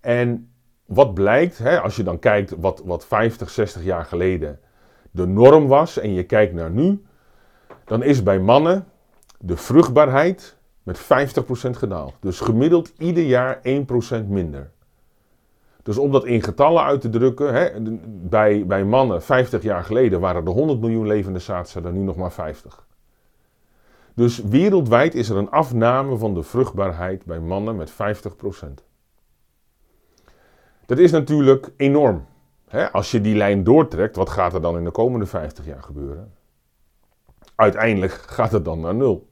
En 0.00 0.52
wat 0.86 1.14
blijkt, 1.14 1.58
hè, 1.58 1.80
als 1.80 1.96
je 1.96 2.02
dan 2.02 2.18
kijkt 2.18 2.54
wat, 2.58 2.82
wat 2.84 3.06
50, 3.06 3.50
60 3.50 3.84
jaar 3.84 4.04
geleden 4.04 4.60
de 5.10 5.26
norm 5.26 5.66
was 5.66 5.98
en 5.98 6.12
je 6.12 6.22
kijkt 6.22 6.54
naar 6.54 6.70
nu, 6.70 7.02
dan 7.84 8.02
is 8.02 8.22
bij 8.22 8.40
mannen 8.40 8.86
de 9.38 9.56
vruchtbaarheid 9.56 10.56
met 10.82 11.00
50% 11.00 11.02
gedaald. 11.70 12.14
Dus 12.20 12.40
gemiddeld 12.40 12.92
ieder 12.98 13.24
jaar 13.24 13.60
1% 14.22 14.26
minder. 14.26 14.70
Dus 15.82 15.98
om 15.98 16.12
dat 16.12 16.24
in 16.24 16.42
getallen 16.42 16.82
uit 16.82 17.00
te 17.00 17.10
drukken, 17.10 17.54
hè, 17.54 17.70
bij, 18.28 18.66
bij 18.66 18.84
mannen 18.84 19.22
50 19.22 19.62
jaar 19.62 19.84
geleden 19.84 20.20
waren 20.20 20.46
er 20.46 20.52
100 20.52 20.80
miljoen 20.80 21.06
levende 21.06 21.38
zaadcellen, 21.38 21.94
nu 21.94 22.00
nog 22.00 22.16
maar 22.16 22.32
50. 22.32 22.86
Dus 24.14 24.38
wereldwijd 24.38 25.14
is 25.14 25.28
er 25.28 25.36
een 25.36 25.50
afname 25.50 26.16
van 26.16 26.34
de 26.34 26.42
vruchtbaarheid 26.42 27.24
bij 27.24 27.40
mannen 27.40 27.76
met 27.76 27.92
50%. 27.92 27.94
Dat 30.86 30.98
is 30.98 31.10
natuurlijk 31.10 31.72
enorm. 31.76 32.24
Als 32.92 33.10
je 33.10 33.20
die 33.20 33.36
lijn 33.36 33.64
doortrekt, 33.64 34.16
wat 34.16 34.30
gaat 34.30 34.54
er 34.54 34.60
dan 34.60 34.76
in 34.76 34.84
de 34.84 34.90
komende 34.90 35.26
50 35.26 35.64
jaar 35.64 35.82
gebeuren? 35.82 36.32
Uiteindelijk 37.54 38.12
gaat 38.12 38.52
het 38.52 38.64
dan 38.64 38.80
naar 38.80 38.94
nul. 38.94 39.28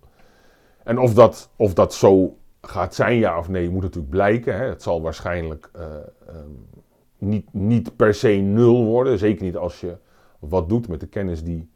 En 0.84 0.98
of 0.98 1.14
dat, 1.14 1.50
of 1.56 1.74
dat 1.74 1.94
zo 1.94 2.36
gaat 2.60 2.94
zijn, 2.94 3.16
ja 3.16 3.38
of 3.38 3.48
nee, 3.48 3.70
moet 3.70 3.82
natuurlijk 3.82 4.10
blijken. 4.10 4.56
Hè. 4.56 4.64
Het 4.64 4.82
zal 4.82 5.02
waarschijnlijk 5.02 5.70
uh, 5.76 5.84
niet, 7.18 7.52
niet 7.52 7.96
per 7.96 8.14
se 8.14 8.28
nul 8.28 8.84
worden. 8.84 9.18
Zeker 9.18 9.44
niet 9.44 9.56
als 9.56 9.80
je 9.80 9.96
wat 10.38 10.68
doet 10.68 10.88
met 10.88 11.00
de 11.00 11.06
kennis 11.06 11.44
die 11.44 11.70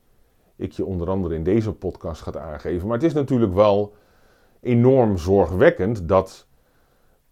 ik 0.57 0.73
je 0.73 0.85
onder 0.85 1.09
andere 1.09 1.35
in 1.35 1.45
deze 1.45 1.73
podcast 1.73 2.23
gaat 2.23 2.37
aangeven. 2.37 2.87
Maar 2.87 2.97
het 2.97 3.07
is 3.07 3.13
natuurlijk 3.13 3.55
wel 3.55 3.95
enorm 4.61 5.19
zorgwekkend 5.19 6.09
dat 6.09 6.47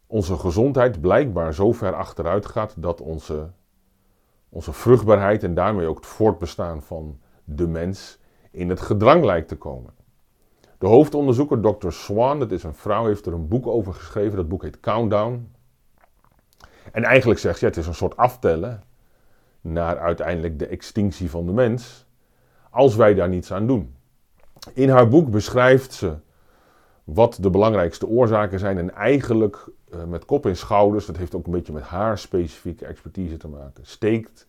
onze 0.06 0.38
gezondheid 0.38 1.00
blijkbaar 1.00 1.54
zo 1.54 1.72
ver 1.72 1.94
achteruit 1.94 2.46
gaat 2.46 2.74
dat 2.82 3.00
onze, 3.00 3.50
onze 4.48 4.72
vruchtbaarheid 4.72 5.42
en 5.42 5.54
daarmee 5.54 5.86
ook 5.86 5.96
het 5.96 6.06
voortbestaan 6.06 6.82
van 6.82 7.18
de 7.44 7.68
mens 7.68 8.18
in 8.52 8.68
het 8.68 8.80
gedrang 8.80 9.24
lijkt 9.24 9.48
te 9.48 9.56
komen. 9.56 9.90
De 10.78 10.86
hoofdonderzoeker, 10.86 11.60
Dr. 11.60 11.90
Swan, 11.90 12.38
dat 12.38 12.52
is 12.52 12.62
een 12.62 12.74
vrouw, 12.74 13.06
heeft 13.06 13.26
er 13.26 13.32
een 13.32 13.48
boek 13.48 13.66
over 13.66 13.94
geschreven. 13.94 14.36
Dat 14.36 14.48
boek 14.48 14.62
heet 14.62 14.80
Countdown. 14.80 15.50
En 16.92 17.04
eigenlijk 17.04 17.40
zegt 17.40 17.58
ze, 17.58 17.64
het 17.64 17.76
is 17.76 17.86
een 17.86 17.94
soort 17.94 18.16
aftellen 18.16 18.82
naar 19.60 19.98
uiteindelijk 19.98 20.58
de 20.58 20.66
extinctie 20.66 21.30
van 21.30 21.46
de 21.46 21.52
mens, 21.52 22.06
als 22.70 22.96
wij 22.96 23.14
daar 23.14 23.28
niets 23.28 23.52
aan 23.52 23.66
doen. 23.66 23.94
In 24.74 24.88
haar 24.88 25.08
boek 25.08 25.30
beschrijft 25.30 25.92
ze 25.92 26.14
wat 27.04 27.38
de 27.40 27.50
belangrijkste 27.50 28.06
oorzaken 28.06 28.58
zijn 28.58 28.78
en 28.78 28.94
eigenlijk 28.94 29.68
uh, 29.94 30.04
met 30.04 30.24
kop 30.24 30.46
en 30.46 30.56
schouders, 30.56 31.06
dat 31.06 31.16
heeft 31.16 31.34
ook 31.34 31.46
een 31.46 31.52
beetje 31.52 31.72
met 31.72 31.82
haar 31.82 32.18
specifieke 32.18 32.86
expertise 32.86 33.36
te 33.36 33.48
maken, 33.48 33.86
steekt 33.86 34.46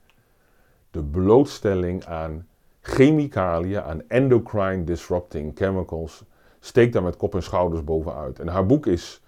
de 0.92 1.04
blootstelling 1.04 2.06
aan 2.06 2.48
chemicaliën, 2.86 3.82
aan 3.82 4.02
endocrine 4.08 4.84
disrupting 4.84 5.52
chemicals, 5.56 6.24
steekt 6.60 6.94
daar 6.94 7.04
met 7.04 7.18
kop 7.18 7.36
en 7.36 7.44
schouders 7.44 7.84
bovenuit. 7.84 8.40
En 8.40 8.48
haar 8.48 8.66
boek 8.66 8.86
is 8.86 9.22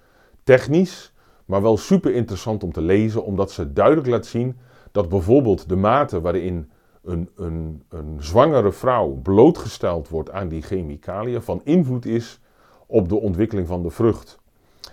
technisch, 0.44 1.14
maar 1.46 1.62
wel 1.62 1.78
super 1.78 2.14
interessant 2.14 2.64
om 2.64 2.72
te 2.72 2.82
lezen, 2.82 3.24
omdat 3.24 3.52
ze 3.52 3.74
duidelijk 3.74 4.08
laat 4.08 4.26
zien 4.26 4.58
dat 4.92 5.10
bijvoorbeeld 5.10 5.70
de 5.70 5.76
mate 5.76 6.22
waarin 6.22 6.72
een, 7.04 7.30
een, 7.36 7.84
een 7.90 8.18
zwangere 8.20 8.72
vrouw 8.72 9.10
blootgesteld 9.10 10.10
wordt 10.10 10.32
aan 10.32 10.48
die 10.48 10.62
chemicaliën 10.62 11.42
van 11.42 11.62
invloed 11.64 12.06
is 12.06 12.40
op 12.86 13.10
de 13.10 13.16
ontwikkeling 13.16 13.68
van 13.68 13.84
de 13.84 13.90
vrucht. 13.90 14.40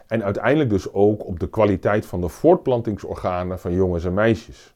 En 0.06 0.24
uiteindelijk 0.24 0.70
dus 0.70 0.92
ook 0.92 1.26
op 1.26 1.40
de 1.40 1.48
kwaliteit 1.48 2.06
van 2.06 2.20
de 2.20 2.28
voortplantingsorganen 2.28 3.58
van 3.58 3.72
jongens 3.72 4.04
en 4.04 4.14
meisjes. 4.14 4.74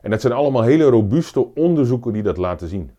En 0.00 0.10
dat 0.10 0.20
zijn 0.20 0.32
allemaal 0.32 0.62
hele 0.62 0.84
robuuste 0.84 1.54
onderzoeken 1.54 2.12
die 2.12 2.22
dat 2.22 2.36
laten 2.36 2.68
zien. 2.68 2.90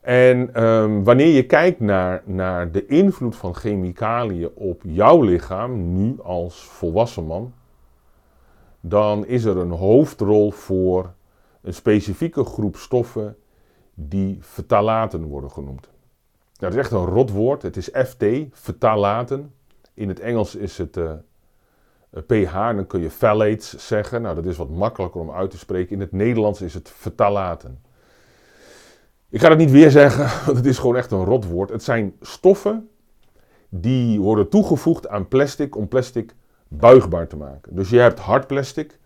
En 0.00 0.54
ehm, 0.54 1.02
wanneer 1.02 1.34
je 1.34 1.46
kijkt 1.46 1.80
naar, 1.80 2.22
naar 2.24 2.70
de 2.72 2.86
invloed 2.86 3.36
van 3.36 3.54
chemicaliën 3.54 4.50
op 4.54 4.82
jouw 4.84 5.22
lichaam, 5.22 5.92
nu 5.92 6.20
als 6.22 6.64
volwassen 6.64 7.24
man, 7.24 7.52
dan 8.80 9.26
is 9.26 9.44
er 9.44 9.56
een 9.56 9.70
hoofdrol 9.70 10.50
voor 10.50 11.12
een 11.62 11.74
specifieke 11.74 12.44
groep 12.44 12.76
stoffen 12.76 13.36
die 13.94 14.38
fetalaten 14.40 15.24
worden 15.24 15.50
genoemd. 15.50 15.90
Dat 16.56 16.72
is 16.72 16.78
echt 16.78 16.90
een 16.90 17.04
rot 17.04 17.30
woord. 17.30 17.62
Het 17.62 17.76
is 17.76 17.90
FT, 17.92 18.24
fetalaten. 18.52 19.54
In 19.94 20.08
het 20.08 20.20
Engels 20.20 20.54
is 20.54 20.78
het 20.78 20.96
eh, 20.96 21.12
pH, 22.26 22.52
dan 22.52 22.86
kun 22.86 23.00
je 23.00 23.10
phthalates 23.10 23.86
zeggen. 23.86 24.22
Nou, 24.22 24.34
dat 24.34 24.46
is 24.46 24.56
wat 24.56 24.70
makkelijker 24.70 25.20
om 25.20 25.30
uit 25.30 25.50
te 25.50 25.58
spreken. 25.58 25.92
In 25.92 26.00
het 26.00 26.12
Nederlands 26.12 26.60
is 26.60 26.74
het 26.74 26.88
fetalaten. 26.88 27.82
Ik 29.28 29.40
ga 29.40 29.48
het 29.48 29.58
niet 29.58 29.70
weer 29.70 29.90
zeggen, 29.90 30.24
want 30.46 30.56
het 30.56 30.66
is 30.66 30.78
gewoon 30.78 30.96
echt 30.96 31.10
een 31.10 31.24
rotwoord. 31.24 31.70
Het 31.70 31.82
zijn 31.82 32.14
stoffen 32.20 32.88
die 33.68 34.20
worden 34.20 34.48
toegevoegd 34.48 35.08
aan 35.08 35.28
plastic 35.28 35.76
om 35.76 35.88
plastic 35.88 36.34
buigbaar 36.68 37.26
te 37.26 37.36
maken. 37.36 37.74
Dus 37.74 37.90
je 37.90 37.98
hebt 37.98 38.18
hard 38.18 38.46
plastic 38.46 38.98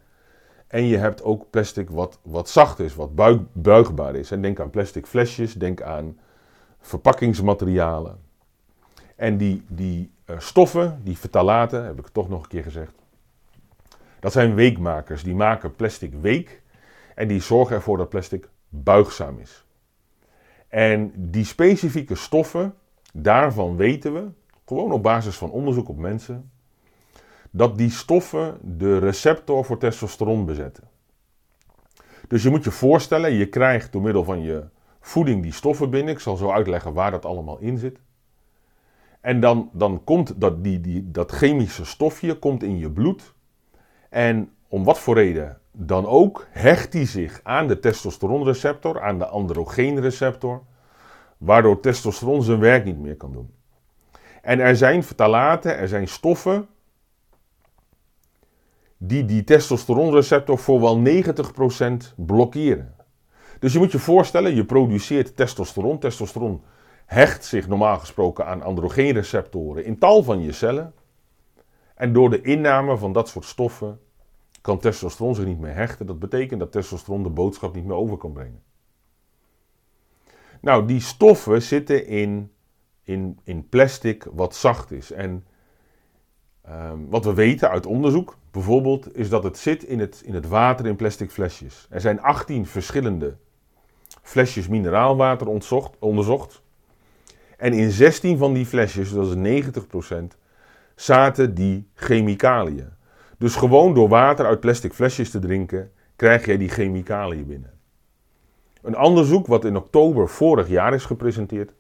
en 0.67 0.85
je 0.85 0.97
hebt 0.97 1.23
ook 1.23 1.51
plastic 1.51 1.91
wat, 1.91 2.19
wat 2.23 2.49
zacht 2.49 2.79
is, 2.79 2.95
wat 2.95 3.11
buigbaar 3.53 4.15
is. 4.15 4.31
En 4.31 4.43
denk 4.43 4.61
aan 4.61 4.71
plastic 4.71 5.07
flesjes, 5.07 5.55
denk 5.55 5.83
aan 5.83 6.19
verpakkingsmaterialen. 6.81 8.19
En 9.17 9.37
die, 9.37 9.65
die 9.69 10.13
uh, 10.27 10.39
stoffen, 10.39 11.01
die 11.05 11.19
vertalaten, 11.19 11.85
heb 11.85 11.99
ik 11.99 12.09
toch 12.09 12.29
nog 12.29 12.43
een 12.43 12.49
keer 12.49 12.63
gezegd, 12.63 12.93
dat 14.21 14.33
zijn 14.33 14.55
weekmakers. 14.55 15.23
Die 15.23 15.35
maken 15.35 15.75
plastic 15.75 16.15
week 16.15 16.63
en 17.15 17.29
die 17.29 17.41
zorgen 17.41 17.77
ervoor 17.77 17.97
dat 17.97 18.09
plastic 18.09 18.49
buigzaam 18.69 19.39
is. 19.39 19.65
En 20.69 21.13
die 21.17 21.45
specifieke 21.45 22.15
stoffen, 22.15 22.75
daarvan 23.13 23.77
weten 23.77 24.15
we, 24.15 24.29
gewoon 24.67 24.93
op 24.93 25.03
basis 25.03 25.37
van 25.37 25.51
onderzoek 25.51 25.89
op 25.89 25.99
mensen, 25.99 26.51
dat 27.51 27.79
die 27.79 27.91
stoffen 27.91 28.59
de 28.63 28.99
receptor 28.99 29.65
voor 29.65 29.79
testosteron 29.79 30.45
bezetten. 30.45 30.89
Dus 32.29 32.43
je 32.43 32.51
moet 32.51 32.65
je 32.65 32.71
voorstellen, 32.71 33.33
je 33.33 33.49
krijgt 33.49 33.93
door 33.93 34.03
middel 34.03 34.25
van 34.25 34.43
je 34.43 34.65
voeding 35.01 35.43
die 35.43 35.53
stoffen 35.53 35.91
binnen. 35.91 36.15
Ik 36.15 36.21
zal 36.21 36.37
zo 36.37 36.51
uitleggen 36.51 36.93
waar 36.93 37.11
dat 37.11 37.25
allemaal 37.25 37.59
in 37.59 37.79
zit. 37.79 37.99
En 39.25 39.41
dan, 39.41 39.71
dan 39.73 40.05
komt 40.05 40.41
dat, 40.41 40.65
die, 40.65 40.81
die, 40.81 41.11
dat 41.11 41.31
chemische 41.31 41.85
stofje 41.85 42.39
komt 42.39 42.63
in 42.63 42.79
je 42.79 42.91
bloed. 42.91 43.35
En 44.11 44.51
om 44.69 44.85
wat 44.85 44.99
voor 44.99 45.15
reden 45.15 45.59
dan 45.73 46.07
ook, 46.07 46.47
hecht 46.51 46.93
die 46.93 47.07
zich 47.07 47.41
aan 47.43 47.67
de 47.67 47.79
testosteronreceptor, 47.79 49.03
aan 49.03 49.19
de 49.19 49.27
androgeenreceptor, 49.27 50.63
waardoor 51.39 51.81
testosteron 51.81 52.43
zijn 52.43 52.59
werk 52.59 52.85
niet 52.85 52.99
meer 52.99 53.17
kan 53.17 53.33
doen. 53.33 53.55
En 54.43 54.61
er 54.61 54.77
zijn 54.77 55.03
vertalaten, 55.03 55.79
er 55.79 55.89
zijn 55.89 56.09
stoffen 56.09 56.67
die 58.97 59.25
die 59.25 59.45
testosteronreceptor 59.45 60.59
voor 60.59 60.81
wel 60.81 61.03
90% 62.11 62.15
blokkeren. 62.17 62.95
Dus 63.59 63.73
je 63.73 63.79
moet 63.79 63.93
je 63.93 63.99
voorstellen, 63.99 64.55
je 64.55 64.65
produceert 64.65 65.37
testosteron. 65.37 65.99
Testosteron 65.99 66.63
hecht 67.15 67.45
zich 67.45 67.69
normaal 67.69 67.99
gesproken 67.99 68.47
aan 68.47 68.63
androgeenreceptoren 68.63 69.85
in 69.85 69.99
tal 69.99 70.23
van 70.23 70.43
je 70.43 70.53
cellen. 70.53 70.95
En 71.95 72.13
door 72.13 72.31
de 72.31 72.41
inname 72.41 72.97
van 72.97 73.13
dat 73.13 73.29
soort 73.29 73.45
stoffen 73.45 74.01
kan 74.61 74.79
testosteron 74.79 75.35
zich 75.35 75.45
niet 75.45 75.61
meer 75.61 75.75
hechten. 75.75 76.07
Dat 76.07 76.19
betekent 76.19 76.61
dat 76.61 76.73
testosteron 76.73 77.23
de 77.23 77.31
boodschap 77.31 77.75
niet 77.75 77.85
meer 77.85 77.97
over 77.97 78.17
kan 78.17 78.33
brengen. 78.33 78.63
Nou, 80.61 80.87
die 80.87 81.01
stoffen 81.01 81.63
zitten 81.63 82.07
in, 82.07 82.53
in, 83.03 83.39
in 83.45 83.69
plastic 83.69 84.27
wat 84.33 84.55
zacht 84.55 84.91
is. 84.91 85.13
En 85.13 85.45
ehm, 86.63 86.99
wat 87.09 87.25
we 87.25 87.35
weten 87.35 87.71
uit 87.71 87.87
onderzoek 87.87 88.37
bijvoorbeeld, 88.51 89.17
is 89.17 89.29
dat 89.29 89.45
het 89.45 89.59
zit 89.59 89.83
in 89.83 90.01
het, 90.01 90.23
in 90.25 90.35
het 90.35 90.49
water 90.49 90.87
in 90.87 90.97
plastic 90.97 91.31
flesjes. 91.31 91.87
Er 91.91 92.01
zijn 92.01 92.21
18 92.21 92.67
verschillende 92.67 93.37
flesjes 94.23 94.69
mineraalwater 94.69 95.47
onderzocht. 95.99 96.63
En 97.57 97.73
in 97.73 97.91
16 97.91 98.39
van 98.39 98.53
die 98.53 98.67
flesjes, 98.67 99.13
dat 99.13 99.37
is 99.37 99.63
90%, 99.63 100.17
zaten 100.95 101.55
die 101.55 101.89
chemicaliën. 101.95 102.89
Dus 103.39 103.57
gewoon 103.57 103.95
door 103.95 104.09
water 104.09 104.47
uit 104.47 104.61
plastic 104.61 104.93
flesjes 104.93 105.31
te 105.31 105.39
drinken, 105.39 105.93
krijg 106.17 106.47
jij 106.47 106.57
die 106.57 106.69
chemicaliën 106.69 107.47
binnen. 107.47 107.73
Een 108.83 108.99
onderzoek 108.99 109.47
wat 109.47 109.65
in 109.65 109.77
oktober 109.77 110.29
vorig 110.29 110.69
jaar 110.69 110.95
is 110.95 111.05
gepresenteerd, 111.05 111.73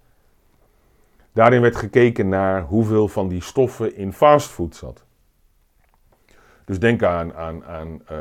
Daarin 1.35 1.61
werd 1.61 1.77
gekeken 1.77 2.29
naar 2.29 2.63
hoeveel 2.63 3.09
van 3.09 3.29
die 3.29 3.43
stoffen 3.43 3.97
in 3.97 4.13
fastfood 4.13 4.77
zat. 4.77 5.05
Dus 6.65 6.79
denk 6.79 7.03
aan, 7.03 7.35
aan, 7.35 7.65
aan 7.65 8.03
uh, 8.13 8.19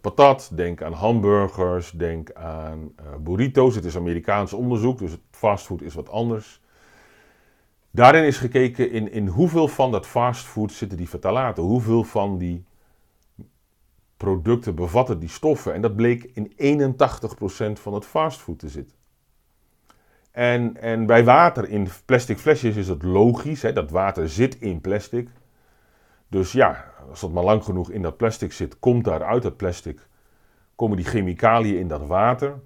patat, 0.00 0.50
denk 0.54 0.82
aan 0.82 0.92
hamburgers, 0.92 1.90
denk 1.90 2.32
aan 2.32 2.78
uh, 3.00 3.06
burritos. 3.20 3.74
Het 3.74 3.84
is 3.84 3.96
Amerikaans 3.96 4.52
onderzoek, 4.52 4.98
dus 4.98 5.16
fastfood 5.30 5.82
is 5.82 5.94
wat 5.94 6.08
anders. 6.08 6.62
Daarin 7.94 8.24
is 8.24 8.36
gekeken 8.36 8.90
in, 8.90 9.12
in 9.12 9.26
hoeveel 9.26 9.68
van 9.68 9.90
dat 9.90 10.06
fastfood 10.06 10.72
zitten 10.72 10.98
die 10.98 11.08
vertalaten. 11.08 11.62
Hoeveel 11.62 12.04
van 12.04 12.38
die 12.38 12.64
producten 14.16 14.74
bevatten 14.74 15.18
die 15.18 15.28
stoffen. 15.28 15.74
En 15.74 15.80
dat 15.80 15.96
bleek 15.96 16.30
in 16.32 16.52
81% 17.76 17.80
van 17.80 17.94
het 17.94 18.04
fastfood 18.04 18.58
te 18.58 18.68
zitten. 18.68 18.96
En, 20.30 20.76
en 20.80 21.06
bij 21.06 21.24
water 21.24 21.68
in 21.68 21.88
plastic 22.04 22.38
flesjes 22.38 22.76
is 22.76 22.88
het 22.88 23.02
logisch. 23.02 23.62
Hè, 23.62 23.72
dat 23.72 23.90
water 23.90 24.28
zit 24.28 24.60
in 24.60 24.80
plastic. 24.80 25.28
Dus 26.28 26.52
ja, 26.52 26.84
als 27.10 27.20
dat 27.20 27.32
maar 27.32 27.44
lang 27.44 27.64
genoeg 27.64 27.90
in 27.90 28.02
dat 28.02 28.16
plastic 28.16 28.52
zit, 28.52 28.78
komt 28.78 29.04
daar 29.04 29.24
uit 29.24 29.42
dat 29.42 29.56
plastic, 29.56 30.08
komen 30.74 30.96
die 30.96 31.06
chemicaliën 31.06 31.78
in 31.78 31.88
dat 31.88 32.06
water. 32.06 32.60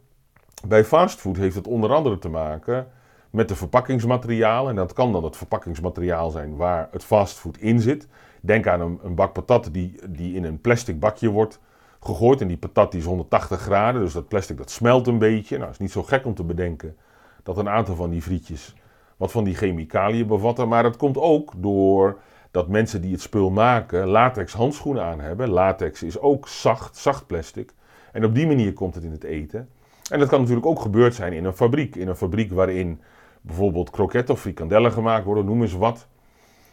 Bij 0.66 0.84
fastfood 0.84 1.36
heeft 1.36 1.54
het 1.54 1.66
onder 1.66 1.92
andere 1.92 2.18
te 2.18 2.28
maken 2.28 2.96
met 3.30 3.48
de 3.48 3.56
verpakkingsmateriaal. 3.56 4.68
En 4.68 4.76
dat 4.76 4.92
kan 4.92 5.12
dan 5.12 5.24
het 5.24 5.36
verpakkingsmateriaal 5.36 6.30
zijn 6.30 6.56
waar 6.56 6.88
het 6.92 7.04
fastfood 7.04 7.56
in 7.56 7.80
zit. 7.80 8.08
Denk 8.40 8.66
aan 8.66 8.80
een, 8.80 8.98
een 9.02 9.14
bak 9.14 9.32
patat 9.32 9.68
die, 9.72 10.00
die 10.08 10.34
in 10.34 10.44
een 10.44 10.60
plastic 10.60 11.00
bakje 11.00 11.28
wordt 11.28 11.60
gegooid. 12.00 12.40
En 12.40 12.48
die 12.48 12.56
patat 12.56 12.90
die 12.90 13.00
is 13.00 13.06
180 13.06 13.60
graden, 13.60 14.00
dus 14.00 14.12
dat 14.12 14.28
plastic 14.28 14.56
dat 14.56 14.70
smelt 14.70 15.06
een 15.06 15.18
beetje. 15.18 15.58
Nou, 15.58 15.70
is 15.70 15.78
niet 15.78 15.92
zo 15.92 16.02
gek 16.02 16.26
om 16.26 16.34
te 16.34 16.44
bedenken 16.44 16.96
dat 17.42 17.58
een 17.58 17.68
aantal 17.68 17.94
van 17.94 18.10
die 18.10 18.22
frietjes 18.22 18.74
wat 19.16 19.30
van 19.30 19.44
die 19.44 19.54
chemicaliën 19.54 20.26
bevatten. 20.26 20.68
Maar 20.68 20.84
het 20.84 20.96
komt 20.96 21.18
ook 21.18 21.52
door 21.56 22.18
dat 22.50 22.68
mensen 22.68 23.00
die 23.00 23.12
het 23.12 23.20
spul 23.20 23.50
maken 23.50 24.06
latex 24.06 24.52
handschoenen 24.52 25.04
aan 25.04 25.20
hebben. 25.20 25.48
Latex 25.48 26.02
is 26.02 26.18
ook 26.18 26.48
zacht, 26.48 26.96
zacht 26.96 27.26
plastic. 27.26 27.72
En 28.12 28.24
op 28.24 28.34
die 28.34 28.46
manier 28.46 28.72
komt 28.72 28.94
het 28.94 29.04
in 29.04 29.10
het 29.10 29.24
eten. 29.24 29.68
En 30.10 30.18
dat 30.18 30.28
kan 30.28 30.40
natuurlijk 30.40 30.66
ook 30.66 30.80
gebeurd 30.80 31.14
zijn 31.14 31.32
in 31.32 31.44
een 31.44 31.52
fabriek. 31.52 31.96
In 31.96 32.08
een 32.08 32.16
fabriek 32.16 32.52
waarin 32.52 33.00
bijvoorbeeld 33.40 33.90
kroketten 33.90 34.34
of 34.34 34.40
frikandellen 34.40 34.92
gemaakt 34.92 35.24
worden, 35.24 35.44
noem 35.44 35.62
eens 35.62 35.72
wat. 35.72 36.06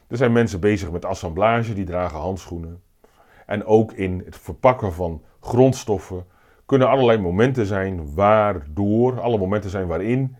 Er 0.08 0.18
zijn 0.18 0.32
mensen 0.32 0.60
bezig 0.60 0.92
met 0.92 1.06
assemblage, 1.06 1.74
die 1.74 1.86
dragen 1.86 2.20
handschoenen. 2.20 2.82
En 3.46 3.66
ook 3.66 3.92
in 3.92 4.22
het 4.26 4.38
verpakken 4.38 4.94
van 4.94 5.22
grondstoffen 5.40 6.26
kunnen 6.66 6.88
allerlei 6.88 7.18
momenten 7.18 7.66
zijn 7.66 8.14
waardoor, 8.14 9.22
alle 9.22 9.38
momenten 9.38 9.70
zijn 9.70 9.88
waarin 9.88 10.36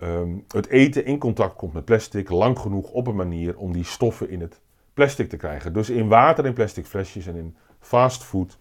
Ehm, 0.00 0.38
het 0.48 0.66
eten 0.68 1.04
in 1.04 1.18
contact 1.18 1.56
komt 1.56 1.72
met 1.72 1.84
plastic 1.84 2.30
lang 2.30 2.58
genoeg 2.58 2.90
op 2.90 3.06
een 3.06 3.16
manier 3.16 3.56
om 3.56 3.72
die 3.72 3.84
stoffen 3.84 4.30
in 4.30 4.40
het 4.40 4.60
plastic 4.94 5.28
te 5.28 5.36
krijgen. 5.36 5.72
Dus 5.72 5.90
in 5.90 6.08
water, 6.08 6.46
in 6.46 6.52
plastic 6.52 6.86
flesjes 6.86 7.26
en 7.26 7.36
in 7.36 7.56
fastfood 7.80 8.58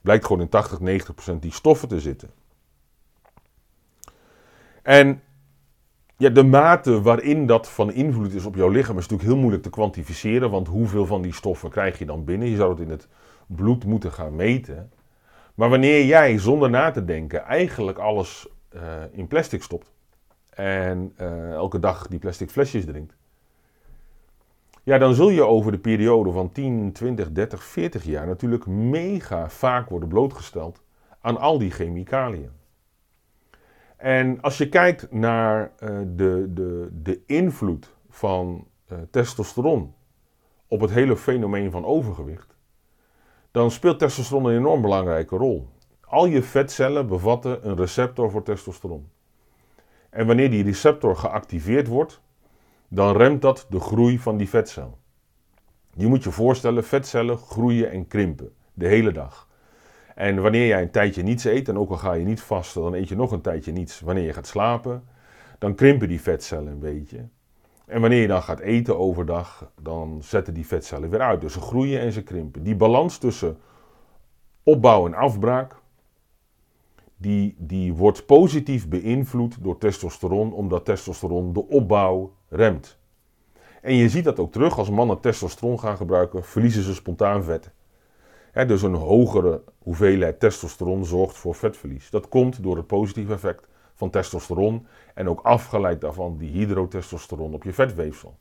blijkt 0.00 0.26
gewoon 0.26 0.42
in 0.42 0.48
80, 0.48 0.80
90 0.80 1.14
procent 1.14 1.42
die 1.42 1.52
stoffen 1.52 1.88
te 1.88 2.00
zitten. 2.00 2.30
En 4.82 5.22
ja, 6.20 6.28
de 6.28 6.44
mate 6.44 7.02
waarin 7.02 7.46
dat 7.46 7.68
van 7.68 7.92
invloed 7.92 8.34
is 8.34 8.44
op 8.44 8.54
jouw 8.54 8.68
lichaam 8.68 8.96
is 8.96 9.02
natuurlijk 9.02 9.28
heel 9.28 9.38
moeilijk 9.38 9.62
te 9.62 9.70
kwantificeren. 9.70 10.50
Want 10.50 10.68
hoeveel 10.68 11.06
van 11.06 11.22
die 11.22 11.34
stoffen 11.34 11.70
krijg 11.70 11.98
je 11.98 12.06
dan 12.06 12.24
binnen? 12.24 12.48
Je 12.48 12.56
zou 12.56 12.70
het 12.70 12.80
in 12.80 12.90
het 12.90 13.08
bloed 13.46 13.84
moeten 13.84 14.12
gaan 14.12 14.36
meten. 14.36 14.90
Maar 15.54 15.68
wanneer 15.68 16.04
jij 16.04 16.38
zonder 16.38 16.70
na 16.70 16.90
te 16.90 17.04
denken 17.04 17.44
eigenlijk 17.44 17.98
alles 17.98 18.48
uh, 18.74 18.82
in 19.10 19.26
plastic 19.26 19.62
stopt, 19.62 19.92
en 20.50 21.12
uh, 21.20 21.52
elke 21.52 21.78
dag 21.78 22.06
die 22.06 22.18
plastic 22.18 22.50
flesjes 22.50 22.84
drinkt. 22.84 23.16
Ja, 24.82 24.98
dan 24.98 25.14
zul 25.14 25.30
je 25.30 25.44
over 25.44 25.72
de 25.72 25.78
periode 25.78 26.30
van 26.30 26.52
10, 26.52 26.92
20, 26.92 27.32
30, 27.32 27.64
40 27.64 28.04
jaar 28.04 28.26
natuurlijk 28.26 28.66
mega 28.66 29.48
vaak 29.48 29.88
worden 29.88 30.08
blootgesteld 30.08 30.82
aan 31.20 31.36
al 31.36 31.58
die 31.58 31.70
chemicaliën. 31.70 32.59
En 34.00 34.40
als 34.40 34.58
je 34.58 34.68
kijkt 34.68 35.12
naar 35.12 35.72
uh, 35.82 35.98
de, 36.06 36.50
de, 36.52 36.88
de 36.92 37.22
invloed 37.26 37.94
van 38.08 38.66
uh, 38.92 38.98
testosteron 39.10 39.94
op 40.68 40.80
het 40.80 40.90
hele 40.90 41.16
fenomeen 41.16 41.70
van 41.70 41.84
overgewicht, 41.84 42.56
dan 43.50 43.70
speelt 43.70 43.98
testosteron 43.98 44.44
een 44.44 44.56
enorm 44.56 44.82
belangrijke 44.82 45.36
rol. 45.36 45.68
Al 46.00 46.26
je 46.26 46.42
vetcellen 46.42 47.06
bevatten 47.06 47.68
een 47.68 47.76
receptor 47.76 48.30
voor 48.30 48.42
testosteron. 48.42 49.10
En 50.10 50.26
wanneer 50.26 50.50
die 50.50 50.64
receptor 50.64 51.16
geactiveerd 51.16 51.86
wordt, 51.86 52.20
dan 52.88 53.16
remt 53.16 53.42
dat 53.42 53.66
de 53.70 53.80
groei 53.80 54.18
van 54.18 54.36
die 54.36 54.48
vetcel. 54.48 54.98
Je 55.94 56.06
moet 56.06 56.24
je 56.24 56.30
voorstellen, 56.30 56.84
vetcellen 56.84 57.38
groeien 57.38 57.90
en 57.90 58.06
krimpen 58.06 58.52
de 58.74 58.86
hele 58.86 59.12
dag. 59.12 59.48
En 60.20 60.42
wanneer 60.42 60.66
jij 60.66 60.82
een 60.82 60.90
tijdje 60.90 61.22
niets 61.22 61.44
eet, 61.44 61.68
en 61.68 61.78
ook 61.78 61.90
al 61.90 61.96
ga 61.96 62.12
je 62.12 62.24
niet 62.24 62.40
vasten, 62.40 62.82
dan 62.82 62.94
eet 62.94 63.08
je 63.08 63.16
nog 63.16 63.32
een 63.32 63.40
tijdje 63.40 63.72
niets 63.72 64.00
wanneer 64.00 64.24
je 64.24 64.32
gaat 64.32 64.46
slapen, 64.46 65.04
dan 65.58 65.74
krimpen 65.74 66.08
die 66.08 66.20
vetcellen 66.20 66.72
een 66.72 66.78
beetje. 66.78 67.28
En 67.86 68.00
wanneer 68.00 68.20
je 68.20 68.26
dan 68.26 68.42
gaat 68.42 68.60
eten 68.60 68.98
overdag, 68.98 69.70
dan 69.82 70.18
zetten 70.22 70.54
die 70.54 70.66
vetcellen 70.66 71.10
weer 71.10 71.20
uit. 71.20 71.40
Dus 71.40 71.52
ze 71.52 71.60
groeien 71.60 72.00
en 72.00 72.12
ze 72.12 72.22
krimpen. 72.22 72.62
Die 72.62 72.76
balans 72.76 73.18
tussen 73.18 73.58
opbouw 74.62 75.06
en 75.06 75.14
afbraak, 75.14 75.76
die, 77.16 77.54
die 77.58 77.94
wordt 77.94 78.26
positief 78.26 78.88
beïnvloed 78.88 79.56
door 79.60 79.78
testosteron, 79.78 80.52
omdat 80.52 80.84
testosteron 80.84 81.52
de 81.52 81.68
opbouw 81.68 82.34
remt. 82.48 82.98
En 83.82 83.94
je 83.94 84.08
ziet 84.08 84.24
dat 84.24 84.38
ook 84.38 84.52
terug 84.52 84.78
als 84.78 84.90
mannen 84.90 85.20
testosteron 85.20 85.78
gaan 85.78 85.96
gebruiken, 85.96 86.44
verliezen 86.44 86.82
ze 86.82 86.94
spontaan 86.94 87.44
vet. 87.44 87.72
Dus 88.52 88.82
een 88.82 88.94
hogere 88.94 89.62
hoeveelheid 89.78 90.40
testosteron 90.40 91.04
zorgt 91.04 91.36
voor 91.36 91.54
vetverlies. 91.54 92.10
Dat 92.10 92.28
komt 92.28 92.62
door 92.62 92.76
het 92.76 92.86
positieve 92.86 93.32
effect 93.32 93.68
van 93.94 94.10
testosteron 94.10 94.86
en 95.14 95.28
ook 95.28 95.40
afgeleid 95.40 96.00
daarvan 96.00 96.36
die 96.36 96.50
hydrotestosteron 96.50 97.54
op 97.54 97.64
je 97.64 97.72
vetweefsel. 97.72 98.36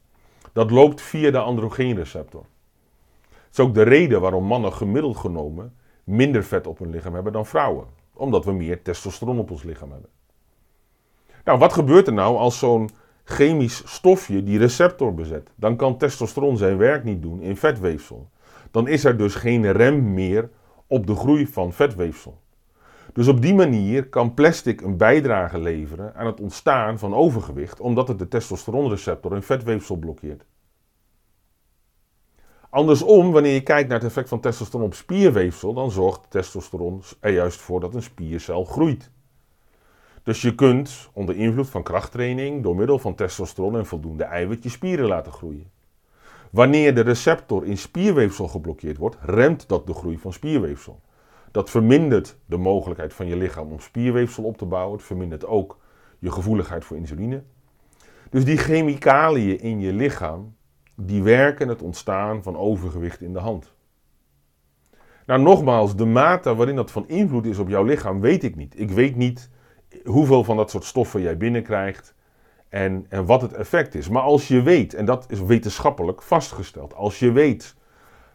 Dat 0.54 0.72
loopt 0.72 1.02
via 1.02 1.32
de 1.32 1.40
androgeenreceptor. 1.40 2.46
Het 3.30 3.52
is 3.52 3.60
ook 3.60 3.74
de 3.74 3.82
reden 3.82 4.22
waarom 4.22 4.44
mannen 4.44 4.74
gemiddeld 4.74 5.18
genomen 5.18 5.76
minder 6.04 6.44
vet 6.44 6.68
op 6.68 6.80
hun 6.80 6.90
lichaam 6.90 7.14
hebben 7.14 7.34
dan 7.34 7.46
vrouwen 7.46 7.98
omdat 8.20 8.46
we 8.46 8.52
meer 8.52 8.82
testosteron 8.82 9.40
op 9.40 9.52
ons 9.52 9.64
lichaam 9.64 9.92
hebben. 9.92 10.10
Nou, 11.44 11.60
wat 11.60 11.74
gebeurt 11.74 12.08
er 12.08 12.14
nou 12.14 12.38
als 12.38 12.60
zo'n 12.60 12.90
chemisch 13.24 13.82
stofje 13.86 14.44
die 14.44 14.58
receptor 14.58 15.14
bezet? 15.14 15.50
Dan 15.56 15.76
kan 15.76 15.98
testosteron 15.98 16.58
zijn 16.58 16.78
werk 16.78 17.04
niet 17.04 17.22
doen 17.22 17.42
in 17.42 17.58
vetweefsel. 17.58 18.30
Dan 18.72 18.88
is 18.88 19.04
er 19.04 19.18
dus 19.18 19.36
geen 19.36 19.72
rem 19.72 20.14
meer 20.14 20.50
op 20.88 21.08
de 21.08 21.16
groei 21.16 21.48
van 21.48 21.74
vetweefsel. 21.74 22.42
Dus 23.14 23.28
op 23.28 23.42
die 23.42 23.54
manier 23.54 24.08
kan 24.08 24.34
plastic 24.34 24.82
een 24.82 24.98
bijdrage 24.98 25.60
leveren 25.60 26.16
aan 26.16 26.26
het 26.26 26.40
ontstaan 26.40 27.00
van 27.00 27.14
overgewicht, 27.14 27.80
omdat 27.80 28.08
het 28.08 28.20
de 28.20 28.28
testosteronreceptor 28.28 29.36
in 29.36 29.42
vetweefsel 29.42 29.96
blokkeert. 29.96 30.46
Andersom, 32.70 33.32
wanneer 33.32 33.54
je 33.54 33.64
kijkt 33.64 33.90
naar 33.90 33.98
het 33.98 34.08
effect 34.08 34.30
van 34.30 34.40
testosteron 34.40 34.86
op 34.86 34.94
spierweefsel, 34.94 35.74
dan 35.74 35.92
zorgt 35.92 36.30
testosteron 36.30 37.02
er 37.20 37.34
juist 37.34 37.60
voor 37.60 37.80
dat 37.80 37.94
een 37.94 38.04
spiercel 38.04 38.64
groeit. 38.64 39.12
Dus 40.24 40.42
je 40.42 40.56
kunt 40.56 41.10
onder 41.14 41.36
invloed 41.36 41.70
van 41.70 41.84
krachttraining 41.84 42.64
door 42.64 42.76
middel 42.76 43.00
van 43.00 43.16
testosteron 43.16 43.78
en 43.78 43.86
voldoende 43.86 44.24
eiwit 44.24 44.64
je 44.64 44.70
spieren 44.70 45.06
laten 45.06 45.32
groeien. 45.32 45.72
Wanneer 46.50 46.96
de 46.96 47.02
receptor 47.02 47.66
in 47.66 47.78
spierweefsel 47.78 48.48
geblokkeerd 48.48 48.98
wordt, 48.98 49.18
remt 49.22 49.68
dat 49.68 49.88
de 49.88 49.94
groei 49.94 50.18
van 50.18 50.34
spierweefsel. 50.34 51.02
Dat 51.52 51.70
vermindert 51.70 52.38
de 52.46 52.58
mogelijkheid 52.58 53.14
van 53.14 53.28
je 53.28 53.36
lichaam 53.36 53.72
om 53.72 53.80
spierweefsel 53.80 54.44
op 54.44 54.58
te 54.58 54.66
bouwen. 54.66 54.98
Het 54.98 55.06
vermindert 55.06 55.46
ook 55.46 55.78
je 56.20 56.32
gevoeligheid 56.32 56.86
voor 56.86 56.98
insuline. 56.98 57.44
Dus 58.30 58.46
die 58.46 58.58
chemicaliën 58.58 59.60
in 59.60 59.80
je 59.80 59.94
lichaam 59.94 60.56
die 60.96 61.24
werken 61.24 61.68
het 61.68 61.82
ontstaan 61.82 62.44
van 62.44 62.58
overgewicht 62.58 63.22
in 63.22 63.34
de 63.34 63.40
hand. 63.40 63.74
Nou, 65.26 65.42
nogmaals, 65.42 65.96
de 65.96 66.06
mate 66.06 66.56
waarin 66.56 66.76
dat 66.76 66.92
van 66.92 67.08
invloed 67.08 67.46
is 67.46 67.58
op 67.58 67.70
jouw 67.70 67.84
lichaam, 67.84 68.22
weet 68.22 68.44
ik 68.44 68.56
niet. 68.56 68.80
Ik 68.80 68.92
weet 68.92 69.16
niet 69.16 69.50
hoeveel 70.04 70.44
van 70.44 70.58
dat 70.58 70.70
soort 70.70 70.84
stoffen 70.84 71.22
jij 71.22 71.38
binnenkrijgt 71.38 72.16
en, 72.70 73.06
en 73.10 73.26
wat 73.26 73.42
het 73.42 73.54
effect 73.54 73.96
is. 73.96 74.10
Maar 74.10 74.22
als 74.22 74.48
je 74.48 74.62
weet, 74.62 74.94
en 74.94 75.06
dat 75.06 75.26
is 75.30 75.42
wetenschappelijk 75.42 76.22
vastgesteld, 76.22 76.94
als 76.94 77.20
je 77.20 77.32
weet 77.32 77.76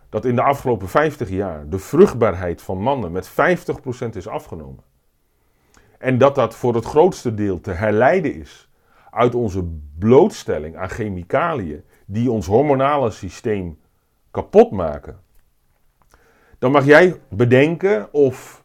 dat 0.08 0.24
in 0.24 0.34
de 0.34 0.42
afgelopen 0.42 0.88
50 0.88 1.28
jaar 1.28 1.68
de 1.68 1.78
vruchtbaarheid 1.78 2.62
van 2.62 2.78
mannen 2.78 3.12
met 3.12 3.30
50% 3.30 3.32
is 4.12 4.28
afgenomen. 4.28 4.82
En 5.98 6.18
dat 6.18 6.34
dat 6.34 6.54
voor 6.54 6.74
het 6.74 6.84
grootste 6.84 7.34
deel 7.34 7.60
te 7.60 7.70
herleiden 7.70 8.34
is 8.34 8.68
uit 9.10 9.34
onze 9.34 9.64
blootstelling 9.98 10.76
aan 10.76 10.88
chemicaliën 10.88 11.84
die 12.06 12.30
ons 12.30 12.46
hormonale 12.46 13.10
systeem 13.10 13.78
kapot 14.30 14.70
maken, 14.70 15.20
dan 16.58 16.70
mag 16.70 16.84
jij 16.84 17.20
bedenken 17.28 18.12
of 18.12 18.64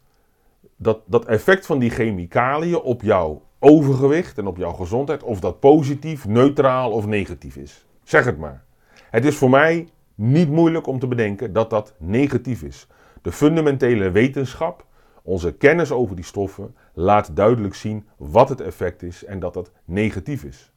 dat, 0.75 1.01
dat 1.05 1.25
effect 1.25 1.65
van 1.65 1.79
die 1.79 1.89
chemicaliën 1.89 2.81
op 2.81 3.01
jouw 3.01 3.41
overgewicht 3.59 4.37
en 4.37 4.47
op 4.47 4.57
jouw 4.57 4.73
gezondheid, 4.73 5.23
of 5.23 5.39
dat 5.39 5.59
positief, 5.59 6.27
neutraal 6.27 6.91
of 6.91 7.05
negatief 7.05 7.55
is. 7.55 7.85
Zeg 8.03 8.25
het 8.25 8.37
maar. 8.37 8.63
Het 9.09 9.25
is 9.25 9.35
voor 9.37 9.49
mij 9.49 9.87
niet 10.15 10.49
moeilijk 10.49 10.87
om 10.87 10.99
te 10.99 11.07
bedenken 11.07 11.53
dat 11.53 11.69
dat 11.69 11.93
negatief 11.97 12.63
is. 12.63 12.87
De 13.21 13.31
fundamentele 13.31 14.11
wetenschap, 14.11 14.85
onze 15.23 15.53
kennis 15.53 15.91
over 15.91 16.15
die 16.15 16.25
stoffen, 16.25 16.75
laat 16.93 17.35
duidelijk 17.35 17.75
zien 17.75 18.07
wat 18.17 18.49
het 18.49 18.61
effect 18.61 19.03
is 19.03 19.25
en 19.25 19.39
dat 19.39 19.53
dat 19.53 19.71
negatief 19.85 20.43
is. 20.43 20.71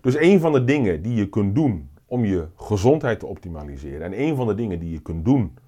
Dus 0.00 0.16
een 0.16 0.40
van 0.40 0.52
de 0.52 0.64
dingen 0.64 1.02
die 1.02 1.14
je 1.14 1.28
kunt 1.28 1.54
doen 1.54 1.90
om 2.06 2.24
je 2.24 2.46
gezondheid 2.56 3.20
te 3.20 3.26
optimaliseren 3.26 4.02
en 4.02 4.20
een 4.20 4.36
van 4.36 4.46
de 4.46 4.54
dingen 4.54 4.78
die 4.78 4.90
je 4.90 5.00
kunt 5.00 5.24
doen 5.24 5.58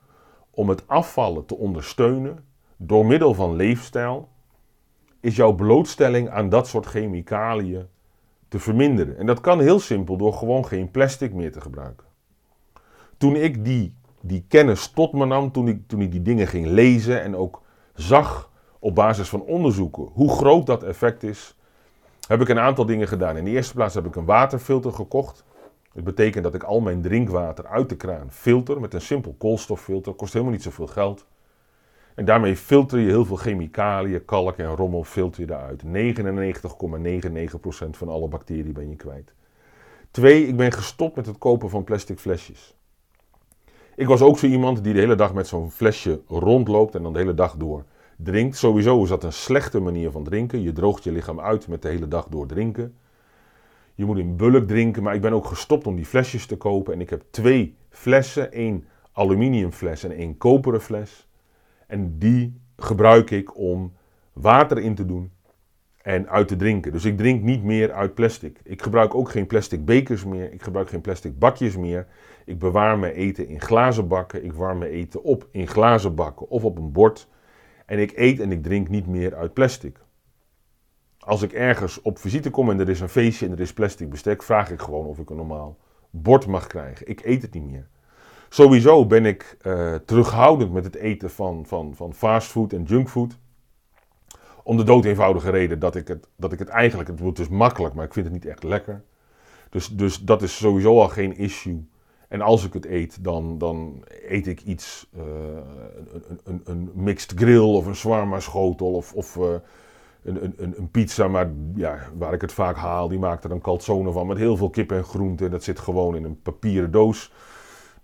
om 0.50 0.68
het 0.68 0.88
afvallen 0.88 1.46
te 1.46 1.56
ondersteunen 1.56 2.38
door 2.76 3.06
middel 3.06 3.35
van 3.35 3.56
leefstijl, 3.56 4.28
is 5.27 5.37
jouw 5.37 5.53
blootstelling 5.53 6.31
aan 6.31 6.49
dat 6.49 6.69
soort 6.69 6.87
chemicaliën 6.87 7.87
te 8.49 8.59
verminderen. 8.59 9.19
En 9.19 9.27
dat 9.27 9.41
kan 9.41 9.61
heel 9.61 9.81
simpel 9.81 10.17
door 10.17 10.33
gewoon 10.33 10.67
geen 10.67 10.91
plastic 10.91 11.33
meer 11.33 11.53
te 11.53 11.61
gebruiken. 11.61 12.07
Toen 13.17 13.37
ik 13.37 13.65
die, 13.65 13.95
die 14.21 14.45
kennis 14.49 14.89
tot 14.89 15.12
me 15.12 15.27
nam, 15.27 15.53
toen 15.53 15.69
ik, 15.69 15.81
toen 15.87 16.01
ik 16.01 16.11
die 16.11 16.23
dingen 16.23 16.47
ging 16.47 16.67
lezen 16.67 17.23
en 17.23 17.37
ook 17.37 17.62
zag 17.95 18.51
op 18.79 18.95
basis 18.95 19.29
van 19.29 19.43
onderzoeken 19.43 20.09
hoe 20.12 20.31
groot 20.31 20.67
dat 20.67 20.83
effect 20.83 21.23
is, 21.23 21.57
heb 22.29 22.41
ik 22.41 22.49
een 22.49 22.59
aantal 22.59 22.87
dingen 22.87 23.09
gedaan. 23.09 23.37
In 23.37 23.45
de 23.45 23.51
eerste 23.51 23.75
plaats 23.75 23.95
heb 23.95 24.07
ik 24.07 24.17
een 24.17 24.25
waterfilter 24.25 24.93
gekocht. 24.93 25.45
Het 25.93 26.05
betekent 26.05 26.45
dat 26.45 26.55
ik 26.55 26.62
al 26.62 26.81
mijn 26.81 27.03
drinkwater 27.03 27.67
uit 27.67 27.89
de 27.89 27.97
kraan 27.97 28.31
filter 28.31 28.81
met 28.81 28.95
een 28.95 29.01
simpel 29.01 29.35
koolstoffilter. 29.39 30.12
Kost 30.12 30.33
helemaal 30.33 30.55
niet 30.55 30.62
zoveel 30.62 30.87
geld. 30.87 31.27
En 32.16 32.24
daarmee 32.24 32.57
filter 32.57 32.98
je 32.98 33.09
heel 33.09 33.24
veel 33.24 33.37
chemicaliën, 33.37 34.24
kalk 34.24 34.57
en 34.57 34.76
rommel 34.76 35.05
filter 35.05 35.40
je 35.40 35.46
eruit. 35.52 35.83
99,99% 35.85 35.90
van 37.90 38.09
alle 38.09 38.29
bacteriën 38.29 38.72
ben 38.72 38.88
je 38.88 38.96
kwijt. 38.96 39.35
Twee, 40.11 40.46
ik 40.46 40.57
ben 40.57 40.72
gestopt 40.72 41.16
met 41.16 41.26
het 41.26 41.38
kopen 41.38 41.70
van 41.70 41.85
plastic 41.85 42.18
flesjes. 42.18 42.76
Ik 43.96 44.07
was 44.07 44.20
ook 44.20 44.38
zo 44.38 44.46
iemand 44.46 44.85
die 44.85 44.92
de 44.92 44.98
hele 44.98 45.14
dag 45.14 45.35
met 45.35 45.46
zo'n 45.46 45.70
flesje 45.70 46.20
rondloopt 46.29 46.94
en 46.94 47.02
dan 47.02 47.12
de 47.12 47.18
hele 47.18 47.35
dag 47.35 47.57
door 47.57 47.85
drinkt. 48.16 48.57
Sowieso 48.57 49.02
is 49.02 49.09
dat 49.09 49.24
een 49.24 49.33
slechte 49.33 49.81
manier 49.81 50.11
van 50.11 50.24
drinken. 50.24 50.62
Je 50.62 50.72
droogt 50.72 51.05
je 51.05 51.12
lichaam 51.12 51.40
uit 51.40 51.68
met 51.68 51.83
de 51.83 51.88
hele 51.88 52.09
dag 52.09 52.29
door 52.29 52.46
drinken. 52.46 52.96
Je 53.94 54.05
moet 54.05 54.18
in 54.18 54.37
bulk 54.37 54.68
drinken, 54.68 55.02
maar 55.02 55.14
ik 55.14 55.20
ben 55.20 55.33
ook 55.33 55.46
gestopt 55.46 55.87
om 55.87 55.96
die 55.96 56.07
flesjes 56.07 56.46
te 56.46 56.57
kopen. 56.57 56.94
En 56.94 57.00
ik 57.00 57.11
heb 57.11 57.22
twee 57.31 57.76
flessen, 57.88 58.52
één 58.52 58.85
aluminiumfles 59.12 60.05
en 60.05 60.12
één 60.12 60.37
koperen 60.37 60.81
fles. 60.81 61.26
En 61.87 62.18
die 62.18 62.61
gebruik 62.77 63.31
ik 63.31 63.57
om 63.59 63.92
water 64.33 64.79
in 64.79 64.94
te 64.94 65.07
doen 65.07 65.31
en 66.03 66.29
uit 66.29 66.49
te 66.49 66.57
drinken. 66.57 66.92
Dus 66.92 67.05
ik 67.05 67.16
drink 67.16 67.42
niet 67.42 67.62
meer 67.62 67.92
uit 67.92 68.14
plastic. 68.14 68.61
Ik 68.64 68.83
gebruik 68.83 69.14
ook 69.14 69.31
geen 69.31 69.46
plastic 69.46 69.85
bekers 69.85 70.25
meer. 70.25 70.53
Ik 70.53 70.62
gebruik 70.62 70.88
geen 70.88 71.01
plastic 71.01 71.38
bakjes 71.38 71.77
meer. 71.77 72.07
Ik 72.44 72.59
bewaar 72.59 72.99
mijn 72.99 73.12
eten 73.12 73.49
in 73.49 73.61
glazen 73.61 74.09
bakken. 74.09 74.44
Ik 74.44 74.53
warm 74.53 74.79
mijn 74.79 74.90
eten 74.90 75.22
op 75.22 75.49
in 75.51 75.66
glazen 75.66 76.14
bakken 76.14 76.49
of 76.49 76.64
op 76.64 76.79
een 76.79 76.92
bord. 76.92 77.29
En 77.87 77.99
ik 77.99 78.12
eet 78.14 78.40
en 78.40 78.53
ik 78.53 78.62
drink 78.62 78.88
niet 78.88 79.07
meer 79.07 79.35
uit 79.35 79.53
plastic. 79.53 80.05
Als 81.18 81.42
ik 81.42 81.53
ergens 81.53 82.03
op 82.03 82.18
visite 82.18 82.51
kom 82.51 82.70
en 82.70 82.81
er 82.81 82.88
is 82.88 83.01
een 83.01 83.09
feestje 83.09 83.46
en 83.46 83.53
er 83.53 83.61
is 83.61 83.72
plastic 83.72 84.11
bestek, 84.11 84.42
vraag 84.42 84.70
ik 84.70 84.81
gewoon 84.81 85.07
of 85.07 85.18
ik 85.18 85.31
een 85.31 85.37
normaal 85.37 85.79
bord 86.11 86.46
mag 86.46 86.66
krijgen. 86.66 87.09
Ik 87.09 87.25
eet 87.25 87.42
het 87.42 87.55
niet 87.55 87.70
meer. 87.70 87.88
Sowieso 88.48 89.06
ben 89.06 89.26
ik 89.26 89.56
uh, 89.62 89.94
terughoudend 89.94 90.72
met 90.72 90.85
het 90.85 90.94
eten 90.94 91.30
van, 91.30 91.66
van, 91.66 91.94
van 91.94 92.14
fastfood 92.14 92.72
en 92.72 92.82
junkfood. 92.82 93.38
Om 94.62 94.76
de 94.76 94.85
dood 94.85 95.04
eenvoudige 95.04 95.50
reden 95.50 95.78
dat 95.78 95.96
ik 95.96 96.09
het, 96.09 96.28
dat 96.37 96.52
ik 96.52 96.59
het 96.59 96.68
eigenlijk, 96.68 97.09
het 97.09 97.20
wordt 97.20 97.37
dus 97.37 97.48
makkelijk, 97.48 97.94
maar 97.94 98.04
ik 98.04 98.12
vind 98.12 98.26
het 98.26 98.35
niet 98.35 98.46
echt 98.46 98.62
lekker. 98.62 99.02
Dus, 99.70 99.88
dus 99.88 100.18
dat 100.18 100.42
is 100.42 100.56
sowieso 100.56 101.00
al 101.00 101.09
geen 101.09 101.37
issue. 101.37 101.88
En 102.28 102.40
als 102.40 102.64
ik 102.64 102.72
het 102.72 102.87
eet, 102.87 103.24
dan, 103.24 103.59
dan 103.59 104.04
eet 104.28 104.46
ik 104.46 104.62
iets, 104.62 105.09
uh, 105.16 105.22
een, 106.12 106.40
een, 106.44 106.61
een, 106.64 106.90
mixed 106.94 107.32
grill 107.37 107.74
of 107.74 107.87
een 107.87 107.94
shawarma 107.94 108.40
schotel 108.40 108.92
of, 108.92 109.12
of 109.12 109.37
uh, 109.37 109.44
een, 110.22 110.44
een, 110.44 110.74
een, 110.76 110.90
pizza, 110.90 111.28
maar 111.28 111.50
ja, 111.74 111.98
waar 112.18 112.32
ik 112.32 112.40
het 112.40 112.52
vaak 112.52 112.76
haal, 112.76 113.09
die 113.09 113.18
maakt 113.18 113.44
er 113.44 113.50
een 113.50 113.61
calzone 113.61 114.12
van 114.12 114.26
met 114.26 114.38
heel 114.38 114.56
veel 114.56 114.70
kip 114.70 114.92
en 114.92 115.04
groenten. 115.04 115.50
Dat 115.50 115.62
zit 115.62 115.78
gewoon 115.78 116.16
in 116.16 116.24
een 116.24 116.42
papieren 116.42 116.90
doos. 116.90 117.32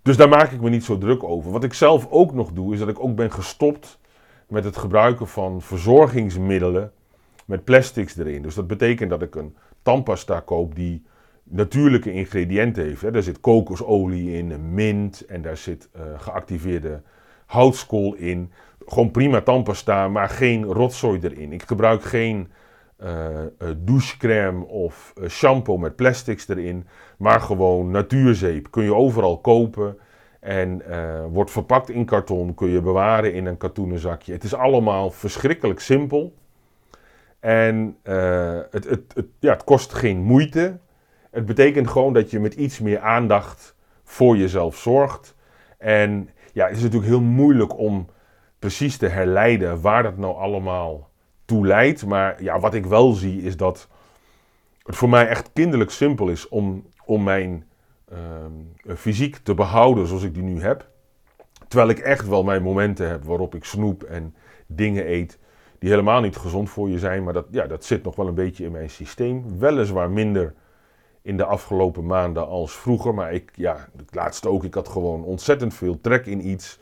Dus 0.03 0.17
daar 0.17 0.29
maak 0.29 0.51
ik 0.51 0.61
me 0.61 0.69
niet 0.69 0.83
zo 0.83 0.97
druk 0.97 1.23
over. 1.23 1.51
Wat 1.51 1.63
ik 1.63 1.73
zelf 1.73 2.07
ook 2.09 2.33
nog 2.33 2.51
doe, 2.51 2.73
is 2.73 2.79
dat 2.79 2.87
ik 2.87 3.03
ook 3.03 3.15
ben 3.15 3.31
gestopt 3.31 3.99
met 4.47 4.63
het 4.63 4.77
gebruiken 4.77 5.27
van 5.27 5.61
verzorgingsmiddelen 5.61 6.91
met 7.45 7.63
plastics 7.63 8.17
erin. 8.17 8.41
Dus 8.41 8.55
dat 8.55 8.67
betekent 8.67 9.09
dat 9.09 9.21
ik 9.21 9.35
een 9.35 9.55
tandpasta 9.81 10.39
koop 10.39 10.75
die 10.75 11.03
natuurlijke 11.43 12.11
ingrediënten 12.11 12.83
heeft. 12.83 13.13
Daar 13.13 13.23
zit 13.23 13.39
kokosolie 13.39 14.37
in, 14.37 14.73
mint 14.73 15.25
en 15.25 15.41
daar 15.41 15.57
zit 15.57 15.89
uh, 15.95 16.01
geactiveerde 16.17 17.01
houtskool 17.45 18.13
in. 18.13 18.51
Gewoon 18.85 19.11
prima 19.11 19.41
tandpasta, 19.41 20.07
maar 20.07 20.29
geen 20.29 20.63
rotzooi 20.63 21.19
erin. 21.21 21.51
Ik 21.51 21.63
gebruik 21.63 22.03
geen 22.03 22.51
douchecrème 23.77 24.65
of 24.65 25.13
shampoo 25.27 25.77
met 25.77 25.95
plastics 25.95 26.47
erin, 26.47 26.87
maar 27.17 27.41
gewoon 27.41 27.91
natuurzeep. 27.91 28.71
Kun 28.71 28.83
je 28.83 28.95
overal 28.95 29.37
kopen 29.37 29.97
en 30.39 30.81
wordt 31.31 31.51
verpakt 31.51 31.89
in 31.89 32.05
karton, 32.05 32.53
kun 32.53 32.69
je 32.69 32.81
bewaren 32.81 33.33
in 33.33 33.45
een 33.45 33.57
katoenen 33.57 33.99
zakje. 33.99 34.33
Het 34.33 34.43
is 34.43 34.53
allemaal 34.53 35.11
verschrikkelijk 35.11 35.79
simpel. 35.79 36.33
En 37.39 37.97
het, 38.03 38.89
het, 38.89 39.11
het, 39.13 39.25
ja, 39.39 39.51
het 39.53 39.63
kost 39.63 39.93
geen 39.93 40.17
moeite. 40.17 40.77
Het 41.31 41.45
betekent 41.45 41.87
gewoon 41.87 42.13
dat 42.13 42.31
je 42.31 42.39
met 42.39 42.53
iets 42.53 42.79
meer 42.79 42.99
aandacht 42.99 43.75
voor 44.03 44.37
jezelf 44.37 44.77
zorgt. 44.77 45.35
En 45.77 46.29
ja, 46.53 46.67
het 46.67 46.75
is 46.77 46.83
natuurlijk 46.83 47.11
heel 47.11 47.21
moeilijk 47.21 47.77
om 47.77 48.07
precies 48.59 48.97
te 48.97 49.07
herleiden 49.07 49.81
waar 49.81 50.03
dat 50.03 50.17
nou 50.17 50.35
allemaal 50.35 51.09
leidt. 51.61 52.05
Maar 52.05 52.43
ja, 52.43 52.59
wat 52.59 52.73
ik 52.73 52.85
wel 52.85 53.11
zie 53.11 53.41
is 53.41 53.57
dat 53.57 53.87
het 54.83 54.95
voor 54.95 55.09
mij 55.09 55.27
echt 55.27 55.49
kinderlijk 55.53 55.91
simpel 55.91 56.29
is 56.29 56.47
om, 56.47 56.85
om 57.05 57.23
mijn 57.23 57.65
uh, 58.11 58.95
fysiek 58.95 59.37
te 59.37 59.53
behouden 59.53 60.07
zoals 60.07 60.23
ik 60.23 60.33
die 60.33 60.43
nu 60.43 60.61
heb. 60.61 60.89
Terwijl 61.67 61.89
ik 61.89 61.99
echt 61.99 62.27
wel 62.27 62.43
mijn 62.43 62.63
momenten 62.63 63.09
heb 63.09 63.23
waarop 63.23 63.55
ik 63.55 63.63
snoep 63.63 64.03
en 64.03 64.35
dingen 64.67 65.11
eet 65.11 65.39
die 65.79 65.89
helemaal 65.91 66.21
niet 66.21 66.35
gezond 66.35 66.69
voor 66.69 66.89
je 66.89 66.99
zijn. 66.99 67.23
Maar 67.23 67.33
dat, 67.33 67.45
ja, 67.51 67.67
dat 67.67 67.85
zit 67.85 68.03
nog 68.03 68.15
wel 68.15 68.27
een 68.27 68.33
beetje 68.33 68.65
in 68.65 68.71
mijn 68.71 68.89
systeem. 68.89 69.59
Weliswaar 69.59 70.09
minder 70.09 70.53
in 71.21 71.37
de 71.37 71.45
afgelopen 71.45 72.05
maanden 72.05 72.47
als 72.47 72.73
vroeger. 72.73 73.13
Maar 73.13 73.33
ik, 73.33 73.51
ja, 73.55 73.87
het 73.97 74.15
laatste 74.15 74.49
ook, 74.49 74.63
ik 74.63 74.73
had 74.73 74.87
gewoon 74.87 75.23
ontzettend 75.23 75.73
veel 75.73 76.01
trek 76.01 76.25
in 76.25 76.47
iets. 76.47 76.79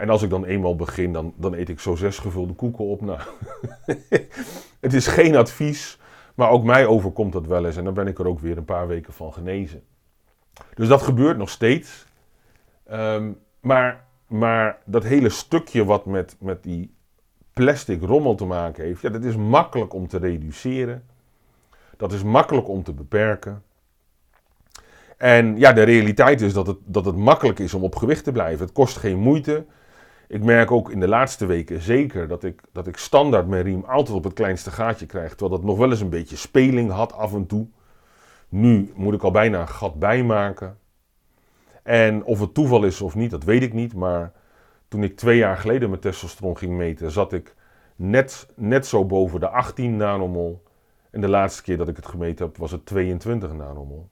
En 0.00 0.10
als 0.10 0.22
ik 0.22 0.30
dan 0.30 0.44
eenmaal 0.44 0.76
begin, 0.76 1.12
dan, 1.12 1.34
dan 1.36 1.54
eet 1.54 1.68
ik 1.68 1.80
zo 1.80 1.94
zes 1.94 2.18
gevulde 2.18 2.52
koeken 2.52 2.84
op. 2.84 3.00
Nou, 3.00 3.20
het 4.80 4.92
is 4.92 5.06
geen 5.06 5.36
advies, 5.36 5.98
maar 6.34 6.50
ook 6.50 6.64
mij 6.64 6.86
overkomt 6.86 7.32
dat 7.32 7.46
wel 7.46 7.66
eens. 7.66 7.76
En 7.76 7.84
dan 7.84 7.94
ben 7.94 8.06
ik 8.06 8.18
er 8.18 8.26
ook 8.26 8.40
weer 8.40 8.56
een 8.56 8.64
paar 8.64 8.86
weken 8.86 9.12
van 9.12 9.32
genezen. 9.32 9.82
Dus 10.74 10.88
dat 10.88 11.02
gebeurt 11.02 11.36
nog 11.36 11.50
steeds. 11.50 12.06
Um, 12.92 13.38
maar, 13.60 14.04
maar 14.26 14.78
dat 14.84 15.04
hele 15.04 15.28
stukje 15.28 15.84
wat 15.84 16.06
met, 16.06 16.36
met 16.38 16.62
die 16.62 16.94
plastic 17.52 18.02
rommel 18.02 18.34
te 18.34 18.44
maken 18.44 18.84
heeft, 18.84 19.02
ja, 19.02 19.08
dat 19.08 19.24
is 19.24 19.36
makkelijk 19.36 19.94
om 19.94 20.08
te 20.08 20.18
reduceren. 20.18 21.04
Dat 21.96 22.12
is 22.12 22.22
makkelijk 22.22 22.68
om 22.68 22.82
te 22.82 22.92
beperken. 22.92 23.62
En 25.16 25.58
ja, 25.58 25.72
de 25.72 25.82
realiteit 25.82 26.40
is 26.40 26.52
dat 26.52 26.66
het, 26.66 26.78
dat 26.84 27.04
het 27.04 27.16
makkelijk 27.16 27.58
is 27.58 27.74
om 27.74 27.82
op 27.82 27.96
gewicht 27.96 28.24
te 28.24 28.32
blijven. 28.32 28.64
Het 28.64 28.74
kost 28.74 28.96
geen 28.96 29.18
moeite. 29.18 29.64
Ik 30.30 30.44
merk 30.44 30.70
ook 30.70 30.90
in 30.90 31.00
de 31.00 31.08
laatste 31.08 31.46
weken 31.46 31.80
zeker 31.80 32.28
dat 32.28 32.44
ik, 32.44 32.62
dat 32.72 32.86
ik 32.86 32.96
standaard 32.96 33.46
mijn 33.46 33.62
riem 33.62 33.84
altijd 33.84 34.16
op 34.16 34.24
het 34.24 34.32
kleinste 34.32 34.70
gaatje 34.70 35.06
krijg. 35.06 35.28
Terwijl 35.28 35.50
dat 35.50 35.64
nog 35.64 35.78
wel 35.78 35.90
eens 35.90 36.00
een 36.00 36.08
beetje 36.08 36.36
speling 36.36 36.90
had 36.90 37.12
af 37.12 37.34
en 37.34 37.46
toe. 37.46 37.66
Nu 38.48 38.92
moet 38.94 39.14
ik 39.14 39.22
al 39.22 39.30
bijna 39.30 39.60
een 39.60 39.68
gat 39.68 39.98
bijmaken. 39.98 40.78
En 41.82 42.24
of 42.24 42.40
het 42.40 42.54
toeval 42.54 42.84
is 42.84 43.00
of 43.00 43.14
niet, 43.14 43.30
dat 43.30 43.44
weet 43.44 43.62
ik 43.62 43.72
niet. 43.72 43.94
Maar 43.94 44.32
toen 44.88 45.02
ik 45.02 45.16
twee 45.16 45.36
jaar 45.36 45.56
geleden 45.56 45.88
mijn 45.88 46.00
testosteron 46.00 46.56
ging 46.56 46.76
meten, 46.76 47.10
zat 47.10 47.32
ik 47.32 47.54
net, 47.96 48.48
net 48.56 48.86
zo 48.86 49.04
boven 49.04 49.40
de 49.40 49.48
18 49.48 49.96
nanomol. 49.96 50.62
En 51.10 51.20
de 51.20 51.28
laatste 51.28 51.62
keer 51.62 51.76
dat 51.76 51.88
ik 51.88 51.96
het 51.96 52.06
gemeten 52.06 52.46
heb, 52.46 52.56
was 52.56 52.70
het 52.70 52.86
22 52.86 53.52
nanomol. 53.52 54.08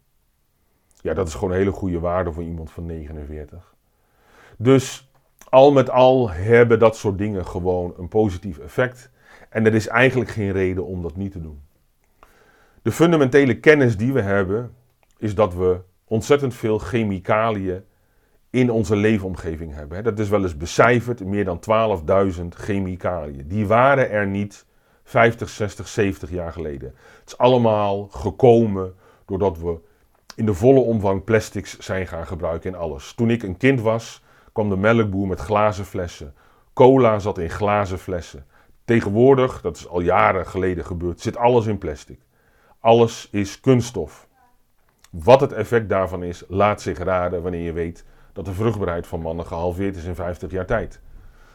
Ja, 1.00 1.14
dat 1.14 1.28
is 1.28 1.34
gewoon 1.34 1.50
een 1.50 1.58
hele 1.58 1.70
goede 1.70 2.00
waarde 2.00 2.32
voor 2.32 2.42
iemand 2.42 2.70
van 2.70 2.86
49. 2.86 3.74
Dus 4.56 5.07
al 5.50 5.72
met 5.72 5.90
al 5.90 6.30
hebben 6.30 6.78
dat 6.78 6.96
soort 6.96 7.18
dingen 7.18 7.46
gewoon 7.46 7.94
een 7.98 8.08
positief 8.08 8.58
effect. 8.58 9.10
En 9.48 9.66
er 9.66 9.74
is 9.74 9.86
eigenlijk 9.86 10.30
geen 10.30 10.52
reden 10.52 10.84
om 10.84 11.02
dat 11.02 11.16
niet 11.16 11.32
te 11.32 11.40
doen. 11.40 11.60
De 12.82 12.92
fundamentele 12.92 13.60
kennis 13.60 13.96
die 13.96 14.12
we 14.12 14.20
hebben, 14.20 14.74
is 15.18 15.34
dat 15.34 15.54
we 15.54 15.80
ontzettend 16.04 16.54
veel 16.54 16.78
chemicaliën 16.78 17.84
in 18.50 18.70
onze 18.70 18.96
leefomgeving 18.96 19.74
hebben. 19.74 20.04
Dat 20.04 20.18
is 20.18 20.28
wel 20.28 20.42
eens 20.42 20.56
becijferd, 20.56 21.24
meer 21.24 21.44
dan 21.44 21.60
12.000 22.40 22.44
chemicaliën. 22.48 23.48
Die 23.48 23.66
waren 23.66 24.10
er 24.10 24.26
niet 24.26 24.66
50, 25.04 25.48
60, 25.48 25.88
70 25.88 26.30
jaar 26.30 26.52
geleden. 26.52 26.94
Het 27.18 27.26
is 27.26 27.38
allemaal 27.38 28.08
gekomen 28.10 28.94
doordat 29.26 29.58
we 29.58 29.78
in 30.36 30.46
de 30.46 30.54
volle 30.54 30.80
omvang 30.80 31.24
plastics 31.24 31.78
zijn 31.78 32.06
gaan 32.06 32.26
gebruiken 32.26 32.70
in 32.70 32.76
alles. 32.76 33.12
Toen 33.14 33.30
ik 33.30 33.42
een 33.42 33.56
kind 33.56 33.80
was, 33.80 34.22
kwam 34.52 34.68
de 34.68 34.76
melkboer 34.76 35.26
met 35.26 35.40
glazen 35.40 35.84
flessen. 35.84 36.34
Cola 36.72 37.18
zat 37.18 37.38
in 37.38 37.50
glazen 37.50 37.98
flessen. 37.98 38.46
Tegenwoordig, 38.84 39.60
dat 39.60 39.76
is 39.76 39.88
al 39.88 40.00
jaren 40.00 40.46
geleden 40.46 40.84
gebeurd, 40.84 41.20
zit 41.20 41.36
alles 41.36 41.66
in 41.66 41.78
plastic. 41.78 42.20
Alles 42.80 43.28
is 43.30 43.60
kunststof. 43.60 44.28
Wat 45.10 45.40
het 45.40 45.52
effect 45.52 45.88
daarvan 45.88 46.22
is, 46.22 46.44
laat 46.48 46.80
zich 46.82 46.98
raden 46.98 47.42
wanneer 47.42 47.62
je 47.62 47.72
weet 47.72 48.04
dat 48.32 48.44
de 48.44 48.52
vruchtbaarheid 48.52 49.06
van 49.06 49.20
mannen 49.20 49.46
gehalveerd 49.46 49.96
is 49.96 50.04
in 50.04 50.14
50 50.14 50.50
jaar 50.50 50.66
tijd. 50.66 51.00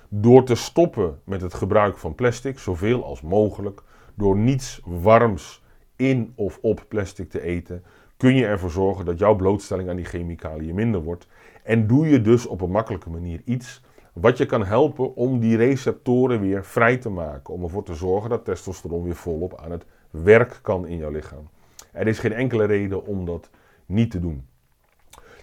Door 0.10 0.44
te 0.44 0.56
stoppen 0.56 1.20
met 1.24 1.42
het 1.42 1.54
gebruik 1.54 1.98
van 1.98 2.16
plastic, 2.16 2.60
zoveel 2.60 3.06
als 3.06 3.22
mogelijk, 3.22 3.84
door 4.16 4.38
niets 4.38 4.82
warms 4.86 5.64
in 5.96 6.34
of 6.36 6.60
op 6.62 6.86
plastic 6.88 7.30
te 7.30 7.42
eten, 7.42 7.84
kun 8.18 8.36
je 8.36 8.46
ervoor 8.46 8.72
zorgen 8.72 9.06
dat 9.06 9.20
jouw 9.20 9.36
blootstelling 9.36 9.90
aan 9.90 9.96
die 9.96 10.06
chemicaliën 10.06 10.76
minder 10.76 11.04
wordt. 11.04 11.28
En 11.64 11.88
doe 11.88 12.08
je 12.08 12.22
dus 12.22 12.46
op 12.46 12.62
een 12.62 12.72
makkelijke 12.72 13.10
manier 13.10 13.42
iets 13.46 13.82
wat 14.14 14.38
je 14.38 14.46
kan 14.46 14.66
helpen 14.66 15.16
om 15.16 15.40
die 15.40 15.58
receptoren 15.58 16.40
weer 16.40 16.66
vrij 16.66 16.98
te 16.98 17.10
maken. 17.10 17.54
Om 17.54 17.64
ervoor 17.64 17.84
te 17.84 17.96
zorgen 17.96 18.30
dat 18.30 18.46
testosteron 18.46 19.04
weer 19.04 19.16
volop 19.16 19.60
aan 19.60 19.72
het 19.72 19.86
werk 20.10 20.60
kan 20.62 20.88
in 20.88 20.98
jouw 20.98 21.12
lichaam. 21.12 21.50
Er 21.92 22.08
is 22.08 22.20
geen 22.20 22.34
enkele 22.34 22.66
reden 22.66 23.06
om 23.06 23.26
dat 23.26 23.50
niet 23.86 24.12
te 24.12 24.20
doen. 24.20 24.46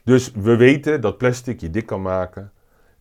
Dus 0.05 0.33
we 0.33 0.57
weten 0.57 1.01
dat 1.01 1.19
plastic 1.19 1.61
je 1.61 1.71
dik 1.71 1.87
kan 1.87 2.03
maken. 2.03 2.53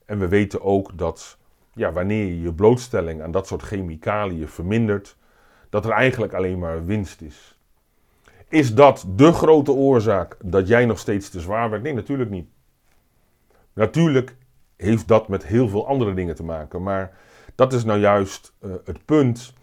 En 0.06 0.20
we 0.20 0.28
weten 0.28 0.62
ook 0.62 0.98
dat 0.98 1.38
ja, 1.74 1.92
wanneer 1.92 2.26
je 2.26 2.42
je 2.42 2.54
blootstelling 2.54 3.22
aan 3.22 3.32
dat 3.32 3.48
soort 3.48 3.62
chemicaliën 3.62 4.48
vermindert, 4.48 5.18
dat 5.70 5.86
er 5.86 5.92
eigenlijk 5.92 6.34
alleen 6.34 6.60
maar 6.60 6.86
winst 6.86 7.22
is. 7.22 7.58
Is 8.48 8.76
dat 8.76 9.06
de 9.16 9.34
grote 9.34 9.72
oorzaak 9.72 10.38
dat 10.44 10.68
jij 10.68 10.86
nog 10.86 11.00
steeds 11.00 11.30
te 11.30 11.40
zwaar 11.40 11.70
werd? 11.70 11.84
Nee, 11.84 11.94
natuurlijk 11.94 12.30
niet. 12.30 12.50
Natuurlijk 13.80 14.36
heeft 14.76 15.08
dat 15.08 15.28
met 15.28 15.46
heel 15.46 15.70
veel 15.70 15.88
andere 15.88 16.14
dingen 16.14 16.36
te 16.36 16.44
maken. 16.44 16.84
Maar 16.84 17.18
dat 17.56 17.74
is 17.74 17.84
nou 17.84 18.00
juist 18.00 18.54
uh, 18.62 18.72
het 18.86 19.06
punt. 19.06 19.54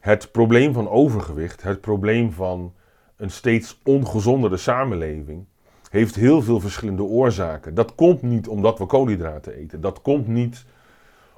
Het 0.00 0.32
probleem 0.32 0.72
van 0.72 0.88
overgewicht, 0.88 1.62
het 1.62 1.80
probleem 1.80 2.32
van 2.32 2.74
een 3.16 3.30
steeds 3.30 3.80
ongezondere 3.84 4.56
samenleving, 4.56 5.46
heeft 5.90 6.14
heel 6.14 6.42
veel 6.42 6.60
verschillende 6.60 7.02
oorzaken. 7.02 7.74
Dat 7.74 7.94
komt 7.94 8.22
niet 8.22 8.48
omdat 8.48 8.78
we 8.78 8.86
koolhydraten 8.86 9.54
eten. 9.54 9.80
Dat 9.80 10.02
komt 10.02 10.26
niet 10.26 10.64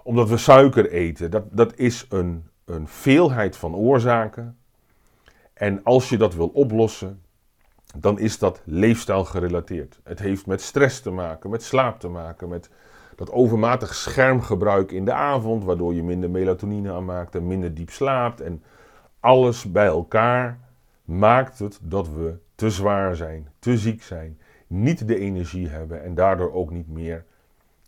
omdat 0.02 0.28
we 0.28 0.36
suiker 0.36 0.90
eten. 0.90 1.30
Dat, 1.30 1.44
dat 1.50 1.76
is 1.76 2.06
een, 2.08 2.44
een 2.64 2.88
veelheid 2.88 3.56
van 3.56 3.74
oorzaken. 3.74 4.58
En 5.52 5.82
als 5.82 6.08
je 6.08 6.16
dat 6.16 6.34
wil 6.34 6.48
oplossen, 6.48 7.22
dan 7.98 8.18
is 8.18 8.38
dat 8.38 8.62
leefstijl 8.64 9.24
gerelateerd. 9.24 10.00
Het 10.04 10.18
heeft 10.18 10.46
met 10.46 10.60
stress 10.60 11.00
te 11.00 11.10
maken, 11.10 11.50
met 11.50 11.62
slaap 11.62 12.00
te 12.00 12.08
maken, 12.08 12.48
met 12.48 12.70
dat 13.16 13.30
overmatig 13.30 13.94
schermgebruik 13.94 14.92
in 14.92 15.04
de 15.04 15.12
avond, 15.12 15.64
waardoor 15.64 15.94
je 15.94 16.02
minder 16.02 16.30
melatonine 16.30 16.92
aanmaakt 16.92 17.34
en 17.34 17.46
minder 17.46 17.74
diep 17.74 17.90
slaapt. 17.90 18.40
En 18.40 18.62
alles 19.20 19.72
bij 19.72 19.86
elkaar 19.86 20.58
maakt 21.04 21.58
het 21.58 21.78
dat 21.82 22.08
we 22.08 22.38
te 22.54 22.70
zwaar 22.70 23.16
zijn, 23.16 23.48
te 23.58 23.78
ziek 23.78 24.02
zijn, 24.02 24.38
niet 24.66 25.08
de 25.08 25.18
energie 25.18 25.68
hebben 25.68 26.02
en 26.02 26.14
daardoor 26.14 26.52
ook 26.52 26.70
niet 26.70 26.88
meer 26.88 27.24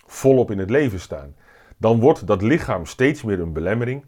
volop 0.07 0.51
in 0.51 0.59
het 0.59 0.71
leven 0.71 1.01
staan. 1.01 1.35
Dan 1.77 2.01
wordt 2.01 2.27
dat 2.27 2.43
lichaam 2.43 2.87
steeds 2.87 3.23
meer 3.23 3.41
een 3.41 3.53
belemmering. 3.53 4.05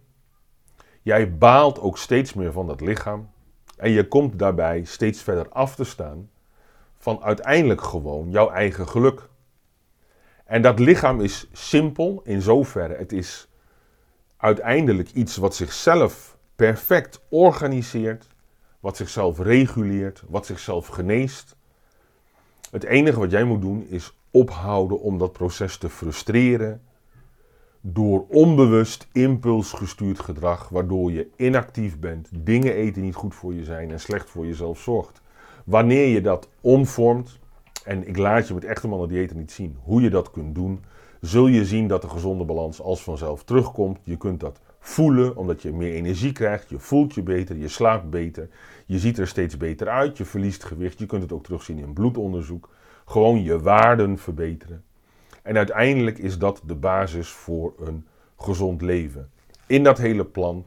Jij 1.03 1.37
baalt 1.37 1.81
ook 1.81 1.99
steeds 1.99 2.35
meer 2.35 2.53
van 2.53 2.67
dat 2.67 2.81
lichaam. 2.81 3.31
En 3.77 3.91
je 3.91 4.09
komt 4.09 4.39
daarbij 4.39 4.85
steeds 4.85 5.23
verder 5.23 5.49
af 5.49 5.75
te 5.75 5.85
staan 5.85 6.31
van 6.99 7.23
uiteindelijk 7.23 7.83
gewoon 7.83 8.31
jouw 8.31 8.51
eigen 8.51 8.89
geluk. 8.89 9.29
En 10.45 10.63
dat 10.63 10.79
lichaam 10.79 11.21
is 11.21 11.49
simpel 11.53 12.21
in 12.25 12.43
zoverre. 12.43 12.95
Het 12.95 13.13
is 13.13 13.49
uiteindelijk 14.37 15.11
iets 15.11 15.37
wat 15.37 15.55
zichzelf 15.55 16.37
perfect 16.57 17.21
organiseert, 17.29 18.27
wat 18.81 18.97
zichzelf 18.97 19.39
reguleert, 19.39 20.23
wat 20.29 20.47
zichzelf 20.47 20.87
geneest. 20.87 21.57
Het 22.71 22.85
enige 22.85 23.19
wat 23.19 23.31
jij 23.31 23.45
moet 23.45 23.61
doen 23.61 23.87
is 23.89 24.17
ophouden 24.31 25.01
om 25.01 25.19
dat 25.19 25.33
proces 25.33 25.77
te 25.77 25.89
frustreren 25.89 26.83
door 27.87 28.25
onbewust 28.29 29.09
impulsgestuurd 29.13 30.21
gedrag, 30.21 30.69
waardoor 30.69 31.13
je 31.13 31.29
inactief 31.37 31.99
bent, 31.99 32.29
dingen 32.33 32.75
eten 32.75 33.03
niet 33.03 33.15
goed 33.15 33.35
voor 33.35 33.55
je 33.55 33.65
zijn 33.65 33.91
en 33.91 34.01
slecht 34.01 34.31
voor 34.31 34.47
jezelf 34.47 34.79
zorgt. 34.81 35.21
Wanneer 35.65 36.07
je 36.07 36.21
dat 36.21 36.49
omvormt, 36.61 37.39
en 37.85 38.09
ik 38.09 38.17
laat 38.17 38.49
je 38.49 38.55
met 38.55 38.65
echte 38.65 38.89
mannen 38.89 39.09
diëten 39.09 39.37
niet 39.37 39.53
zien 39.53 39.77
hoe 39.83 40.03
je 40.03 40.11
dat 40.11 40.31
kunt 40.31 40.55
doen, 40.55 40.85
zul 41.21 41.47
je 41.47 41.65
zien 41.65 41.89
dat 41.89 42.03
de 42.03 42.09
gezonde 42.09 42.45
balans 42.45 42.81
als 42.81 43.03
vanzelf 43.03 43.45
terugkomt. 43.45 43.99
Je 44.03 44.17
kunt 44.17 44.41
dat 44.41 44.61
voelen 44.79 45.37
omdat 45.37 45.63
je 45.63 45.73
meer 45.73 45.93
energie 45.93 46.33
krijgt, 46.33 46.69
je 46.69 46.79
voelt 46.79 47.15
je 47.15 47.23
beter, 47.23 47.57
je 47.57 47.69
slaapt 47.69 48.11
beter, 48.11 48.49
je 48.87 48.99
ziet 48.99 49.19
er 49.19 49.29
steeds 49.29 49.57
beter 49.57 49.89
uit, 49.89 50.17
je 50.19 50.25
verliest 50.25 50.65
gewicht, 50.65 50.99
je 50.99 51.07
kunt 51.07 51.23
het 51.23 51.33
ook 51.33 51.45
terugzien 51.45 51.79
in 51.79 51.93
bloedonderzoek. 51.93 52.69
Gewoon 53.05 53.43
je 53.43 53.61
waarden 53.61 54.19
verbeteren. 54.19 54.85
En 55.45 55.57
uiteindelijk 55.57 56.19
is 56.19 56.39
dat 56.39 56.63
de 56.65 56.75
basis 56.75 57.29
voor 57.29 57.75
een 57.79 58.07
gezond 58.39 58.83
leven. 58.83 59.31
In 59.67 59.83
dat 59.83 59.99
hele 59.99 60.25
plan 60.25 60.67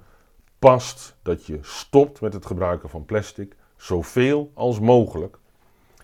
past 0.60 1.18
dat 1.22 1.46
je 1.46 1.60
stopt 1.62 2.22
met 2.22 2.34
het 2.34 2.46
gebruiken 2.46 2.90
van 2.90 3.06
plastic, 3.06 3.56
zoveel 3.76 4.52
als 4.54 4.80
mogelijk. 4.80 5.38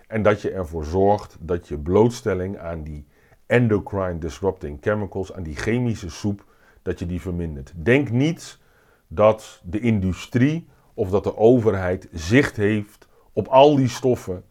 En 0.07 0.21
dat 0.21 0.41
je 0.41 0.51
ervoor 0.51 0.85
zorgt 0.85 1.37
dat 1.39 1.67
je 1.67 1.77
blootstelling 1.77 2.57
aan 2.57 2.83
die 2.83 3.05
endocrine 3.45 4.17
disrupting 4.17 4.77
chemicals, 4.81 5.33
aan 5.33 5.43
die 5.43 5.55
chemische 5.55 6.09
soep, 6.09 6.45
dat 6.81 6.99
je 6.99 7.05
die 7.05 7.21
vermindert. 7.21 7.73
Denk 7.75 8.09
niet 8.09 8.59
dat 9.07 9.61
de 9.63 9.79
industrie 9.79 10.67
of 10.93 11.09
dat 11.09 11.23
de 11.23 11.37
overheid 11.37 12.07
zicht 12.11 12.55
heeft 12.55 13.07
op 13.33 13.47
al 13.47 13.75
die 13.75 13.89
stoffen 13.89 14.43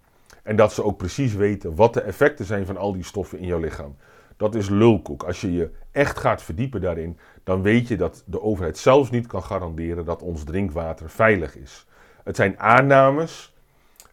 en 0.43 0.57
dat 0.57 0.73
ze 0.73 0.85
ook 0.85 0.97
precies 0.97 1.35
weten 1.35 1.75
wat 1.75 1.95
de 1.95 2.01
effecten 2.01 2.45
zijn 2.45 2.67
van 2.67 2.77
al 2.77 2.93
die 2.93 3.05
stoffen 3.05 3.39
in 3.39 3.47
jouw 3.47 3.61
lichaam. 3.61 3.97
Dat 4.43 4.55
is 4.55 4.69
lulkoek. 4.69 5.23
Als 5.23 5.41
je 5.41 5.53
je 5.53 5.71
echt 5.91 6.19
gaat 6.19 6.43
verdiepen 6.43 6.81
daarin, 6.81 7.19
dan 7.45 7.63
weet 7.63 7.89
je 7.89 7.97
dat 7.97 8.23
de 8.27 8.43
overheid 8.43 8.79
zelfs 8.79 9.11
niet 9.11 9.27
kan 9.27 9.43
garanderen 9.43 10.05
dat 10.05 10.23
ons 10.23 10.45
drinkwater 10.45 11.11
veilig 11.11 11.57
is. 11.57 11.87
Het 12.25 12.37
zijn 12.37 12.59
aannames. 12.59 13.55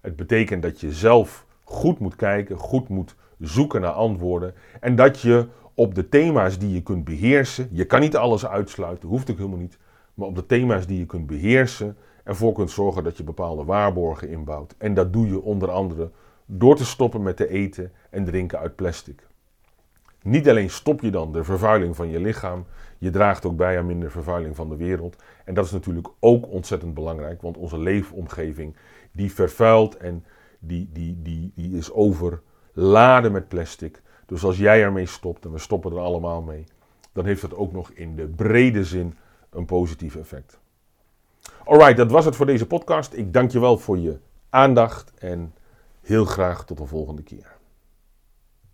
Het 0.02 0.15
betekent 0.15 0.62
dat 0.62 0.82
je 0.82 0.92
zelf 0.92 1.46
goed 1.63 2.00
moet 2.00 2.15
kijken, 2.15 2.58
goed 2.58 2.89
moet 2.89 3.15
zoeken 3.39 3.82
naar 3.82 3.92
antwoorden. 3.92 4.54
En 4.80 4.96
dat 4.96 5.20
je 5.20 5.48
op 5.74 5.96
de 5.96 6.10
thema's 6.10 6.60
die 6.60 6.74
je 6.74 6.84
kunt 6.84 7.04
beheersen, 7.04 7.68
je 7.72 7.86
kan 7.86 8.00
niet 8.00 8.15
alles 8.15 8.46
uitsluiten, 8.46 9.10
hoeft 9.10 9.32
ook 9.32 9.38
helemaal 9.38 9.58
niet. 9.58 9.78
Maar 10.13 10.28
op 10.28 10.36
de 10.36 10.46
thema's 10.46 10.88
die 10.88 11.00
je 11.00 11.06
kunt 11.06 11.28
beheersen, 11.28 11.98
ervoor 12.24 12.54
kunt 12.54 12.72
zorgen 12.72 13.04
dat 13.04 13.18
je 13.18 13.24
bepaalde 13.24 13.63
waarborgen 13.63 14.30
inbouwt. 14.30 14.76
En 14.78 14.94
dat 14.94 15.13
doe 15.13 15.28
je 15.28 15.42
onder 15.42 15.72
andere 15.72 16.12
door 16.46 16.76
te 16.76 16.86
stoppen 16.86 17.24
met 17.24 17.38
te 17.38 17.50
eten 17.50 17.92
en 18.10 18.26
drinken 18.26 18.60
uit 18.60 18.76
plastic. 18.76 19.28
Niet 20.30 20.50
alleen 20.50 20.70
stop 20.70 21.02
je 21.02 21.12
dan 21.12 21.32
de 21.32 21.44
vervuiling 21.44 21.96
van 21.96 22.10
je 22.10 22.20
lichaam, 22.20 22.65
je 22.98 23.10
draagt 23.10 23.46
ook 23.46 23.56
bij 23.56 23.78
aan 23.78 23.86
minder 23.86 24.12
vervuiling 24.12 24.56
van 24.56 24.70
de 24.70 24.76
wereld. 24.76 25.15
En 25.46 25.54
dat 25.54 25.65
is 25.65 25.72
natuurlijk 25.72 26.08
ook 26.20 26.48
ontzettend 26.48 26.94
belangrijk, 26.94 27.42
want 27.42 27.58
onze 27.58 27.78
leefomgeving 27.80 28.76
die 29.12 29.34
vervuilt 29.34 29.98
en 29.98 30.26
die, 30.60 30.89
die, 30.94 31.20
die, 31.22 31.52
die 31.56 31.78
is 31.78 31.92
overladen 31.92 33.32
met 33.32 33.48
plastic. 33.48 34.02
Dus 34.26 34.44
als 34.44 34.58
jij 34.58 34.82
ermee 34.82 35.06
stopt, 35.06 35.46
en 35.46 35.52
we 35.52 35.60
stoppen 35.60 35.92
er 35.92 36.00
allemaal 36.00 36.42
mee, 36.42 36.63
dan 37.13 37.26
heeft 37.26 37.42
dat 37.42 37.56
ook 37.56 37.72
nog 37.72 37.92
in 37.92 38.15
de 38.15 38.28
brede 38.28 38.84
zin 38.84 39.18
een 39.50 39.65
positief 39.65 40.15
effect. 40.15 40.60
Alright, 41.65 41.98
dat 41.98 42.12
was 42.12 42.26
het 42.26 42.36
voor 42.36 42.46
deze 42.46 42.68
podcast. 42.68 43.13
Ik 43.13 43.34
dank 43.34 43.52
je 43.52 43.60
wel 43.60 43.78
voor 43.78 43.98
je 43.98 44.18
aandacht 44.50 45.13
en 45.18 45.54
heel 46.02 46.26
graag 46.26 46.65
tot 46.65 46.78
de 46.78 46.86
volgende 46.86 47.24
keer. 47.24 47.59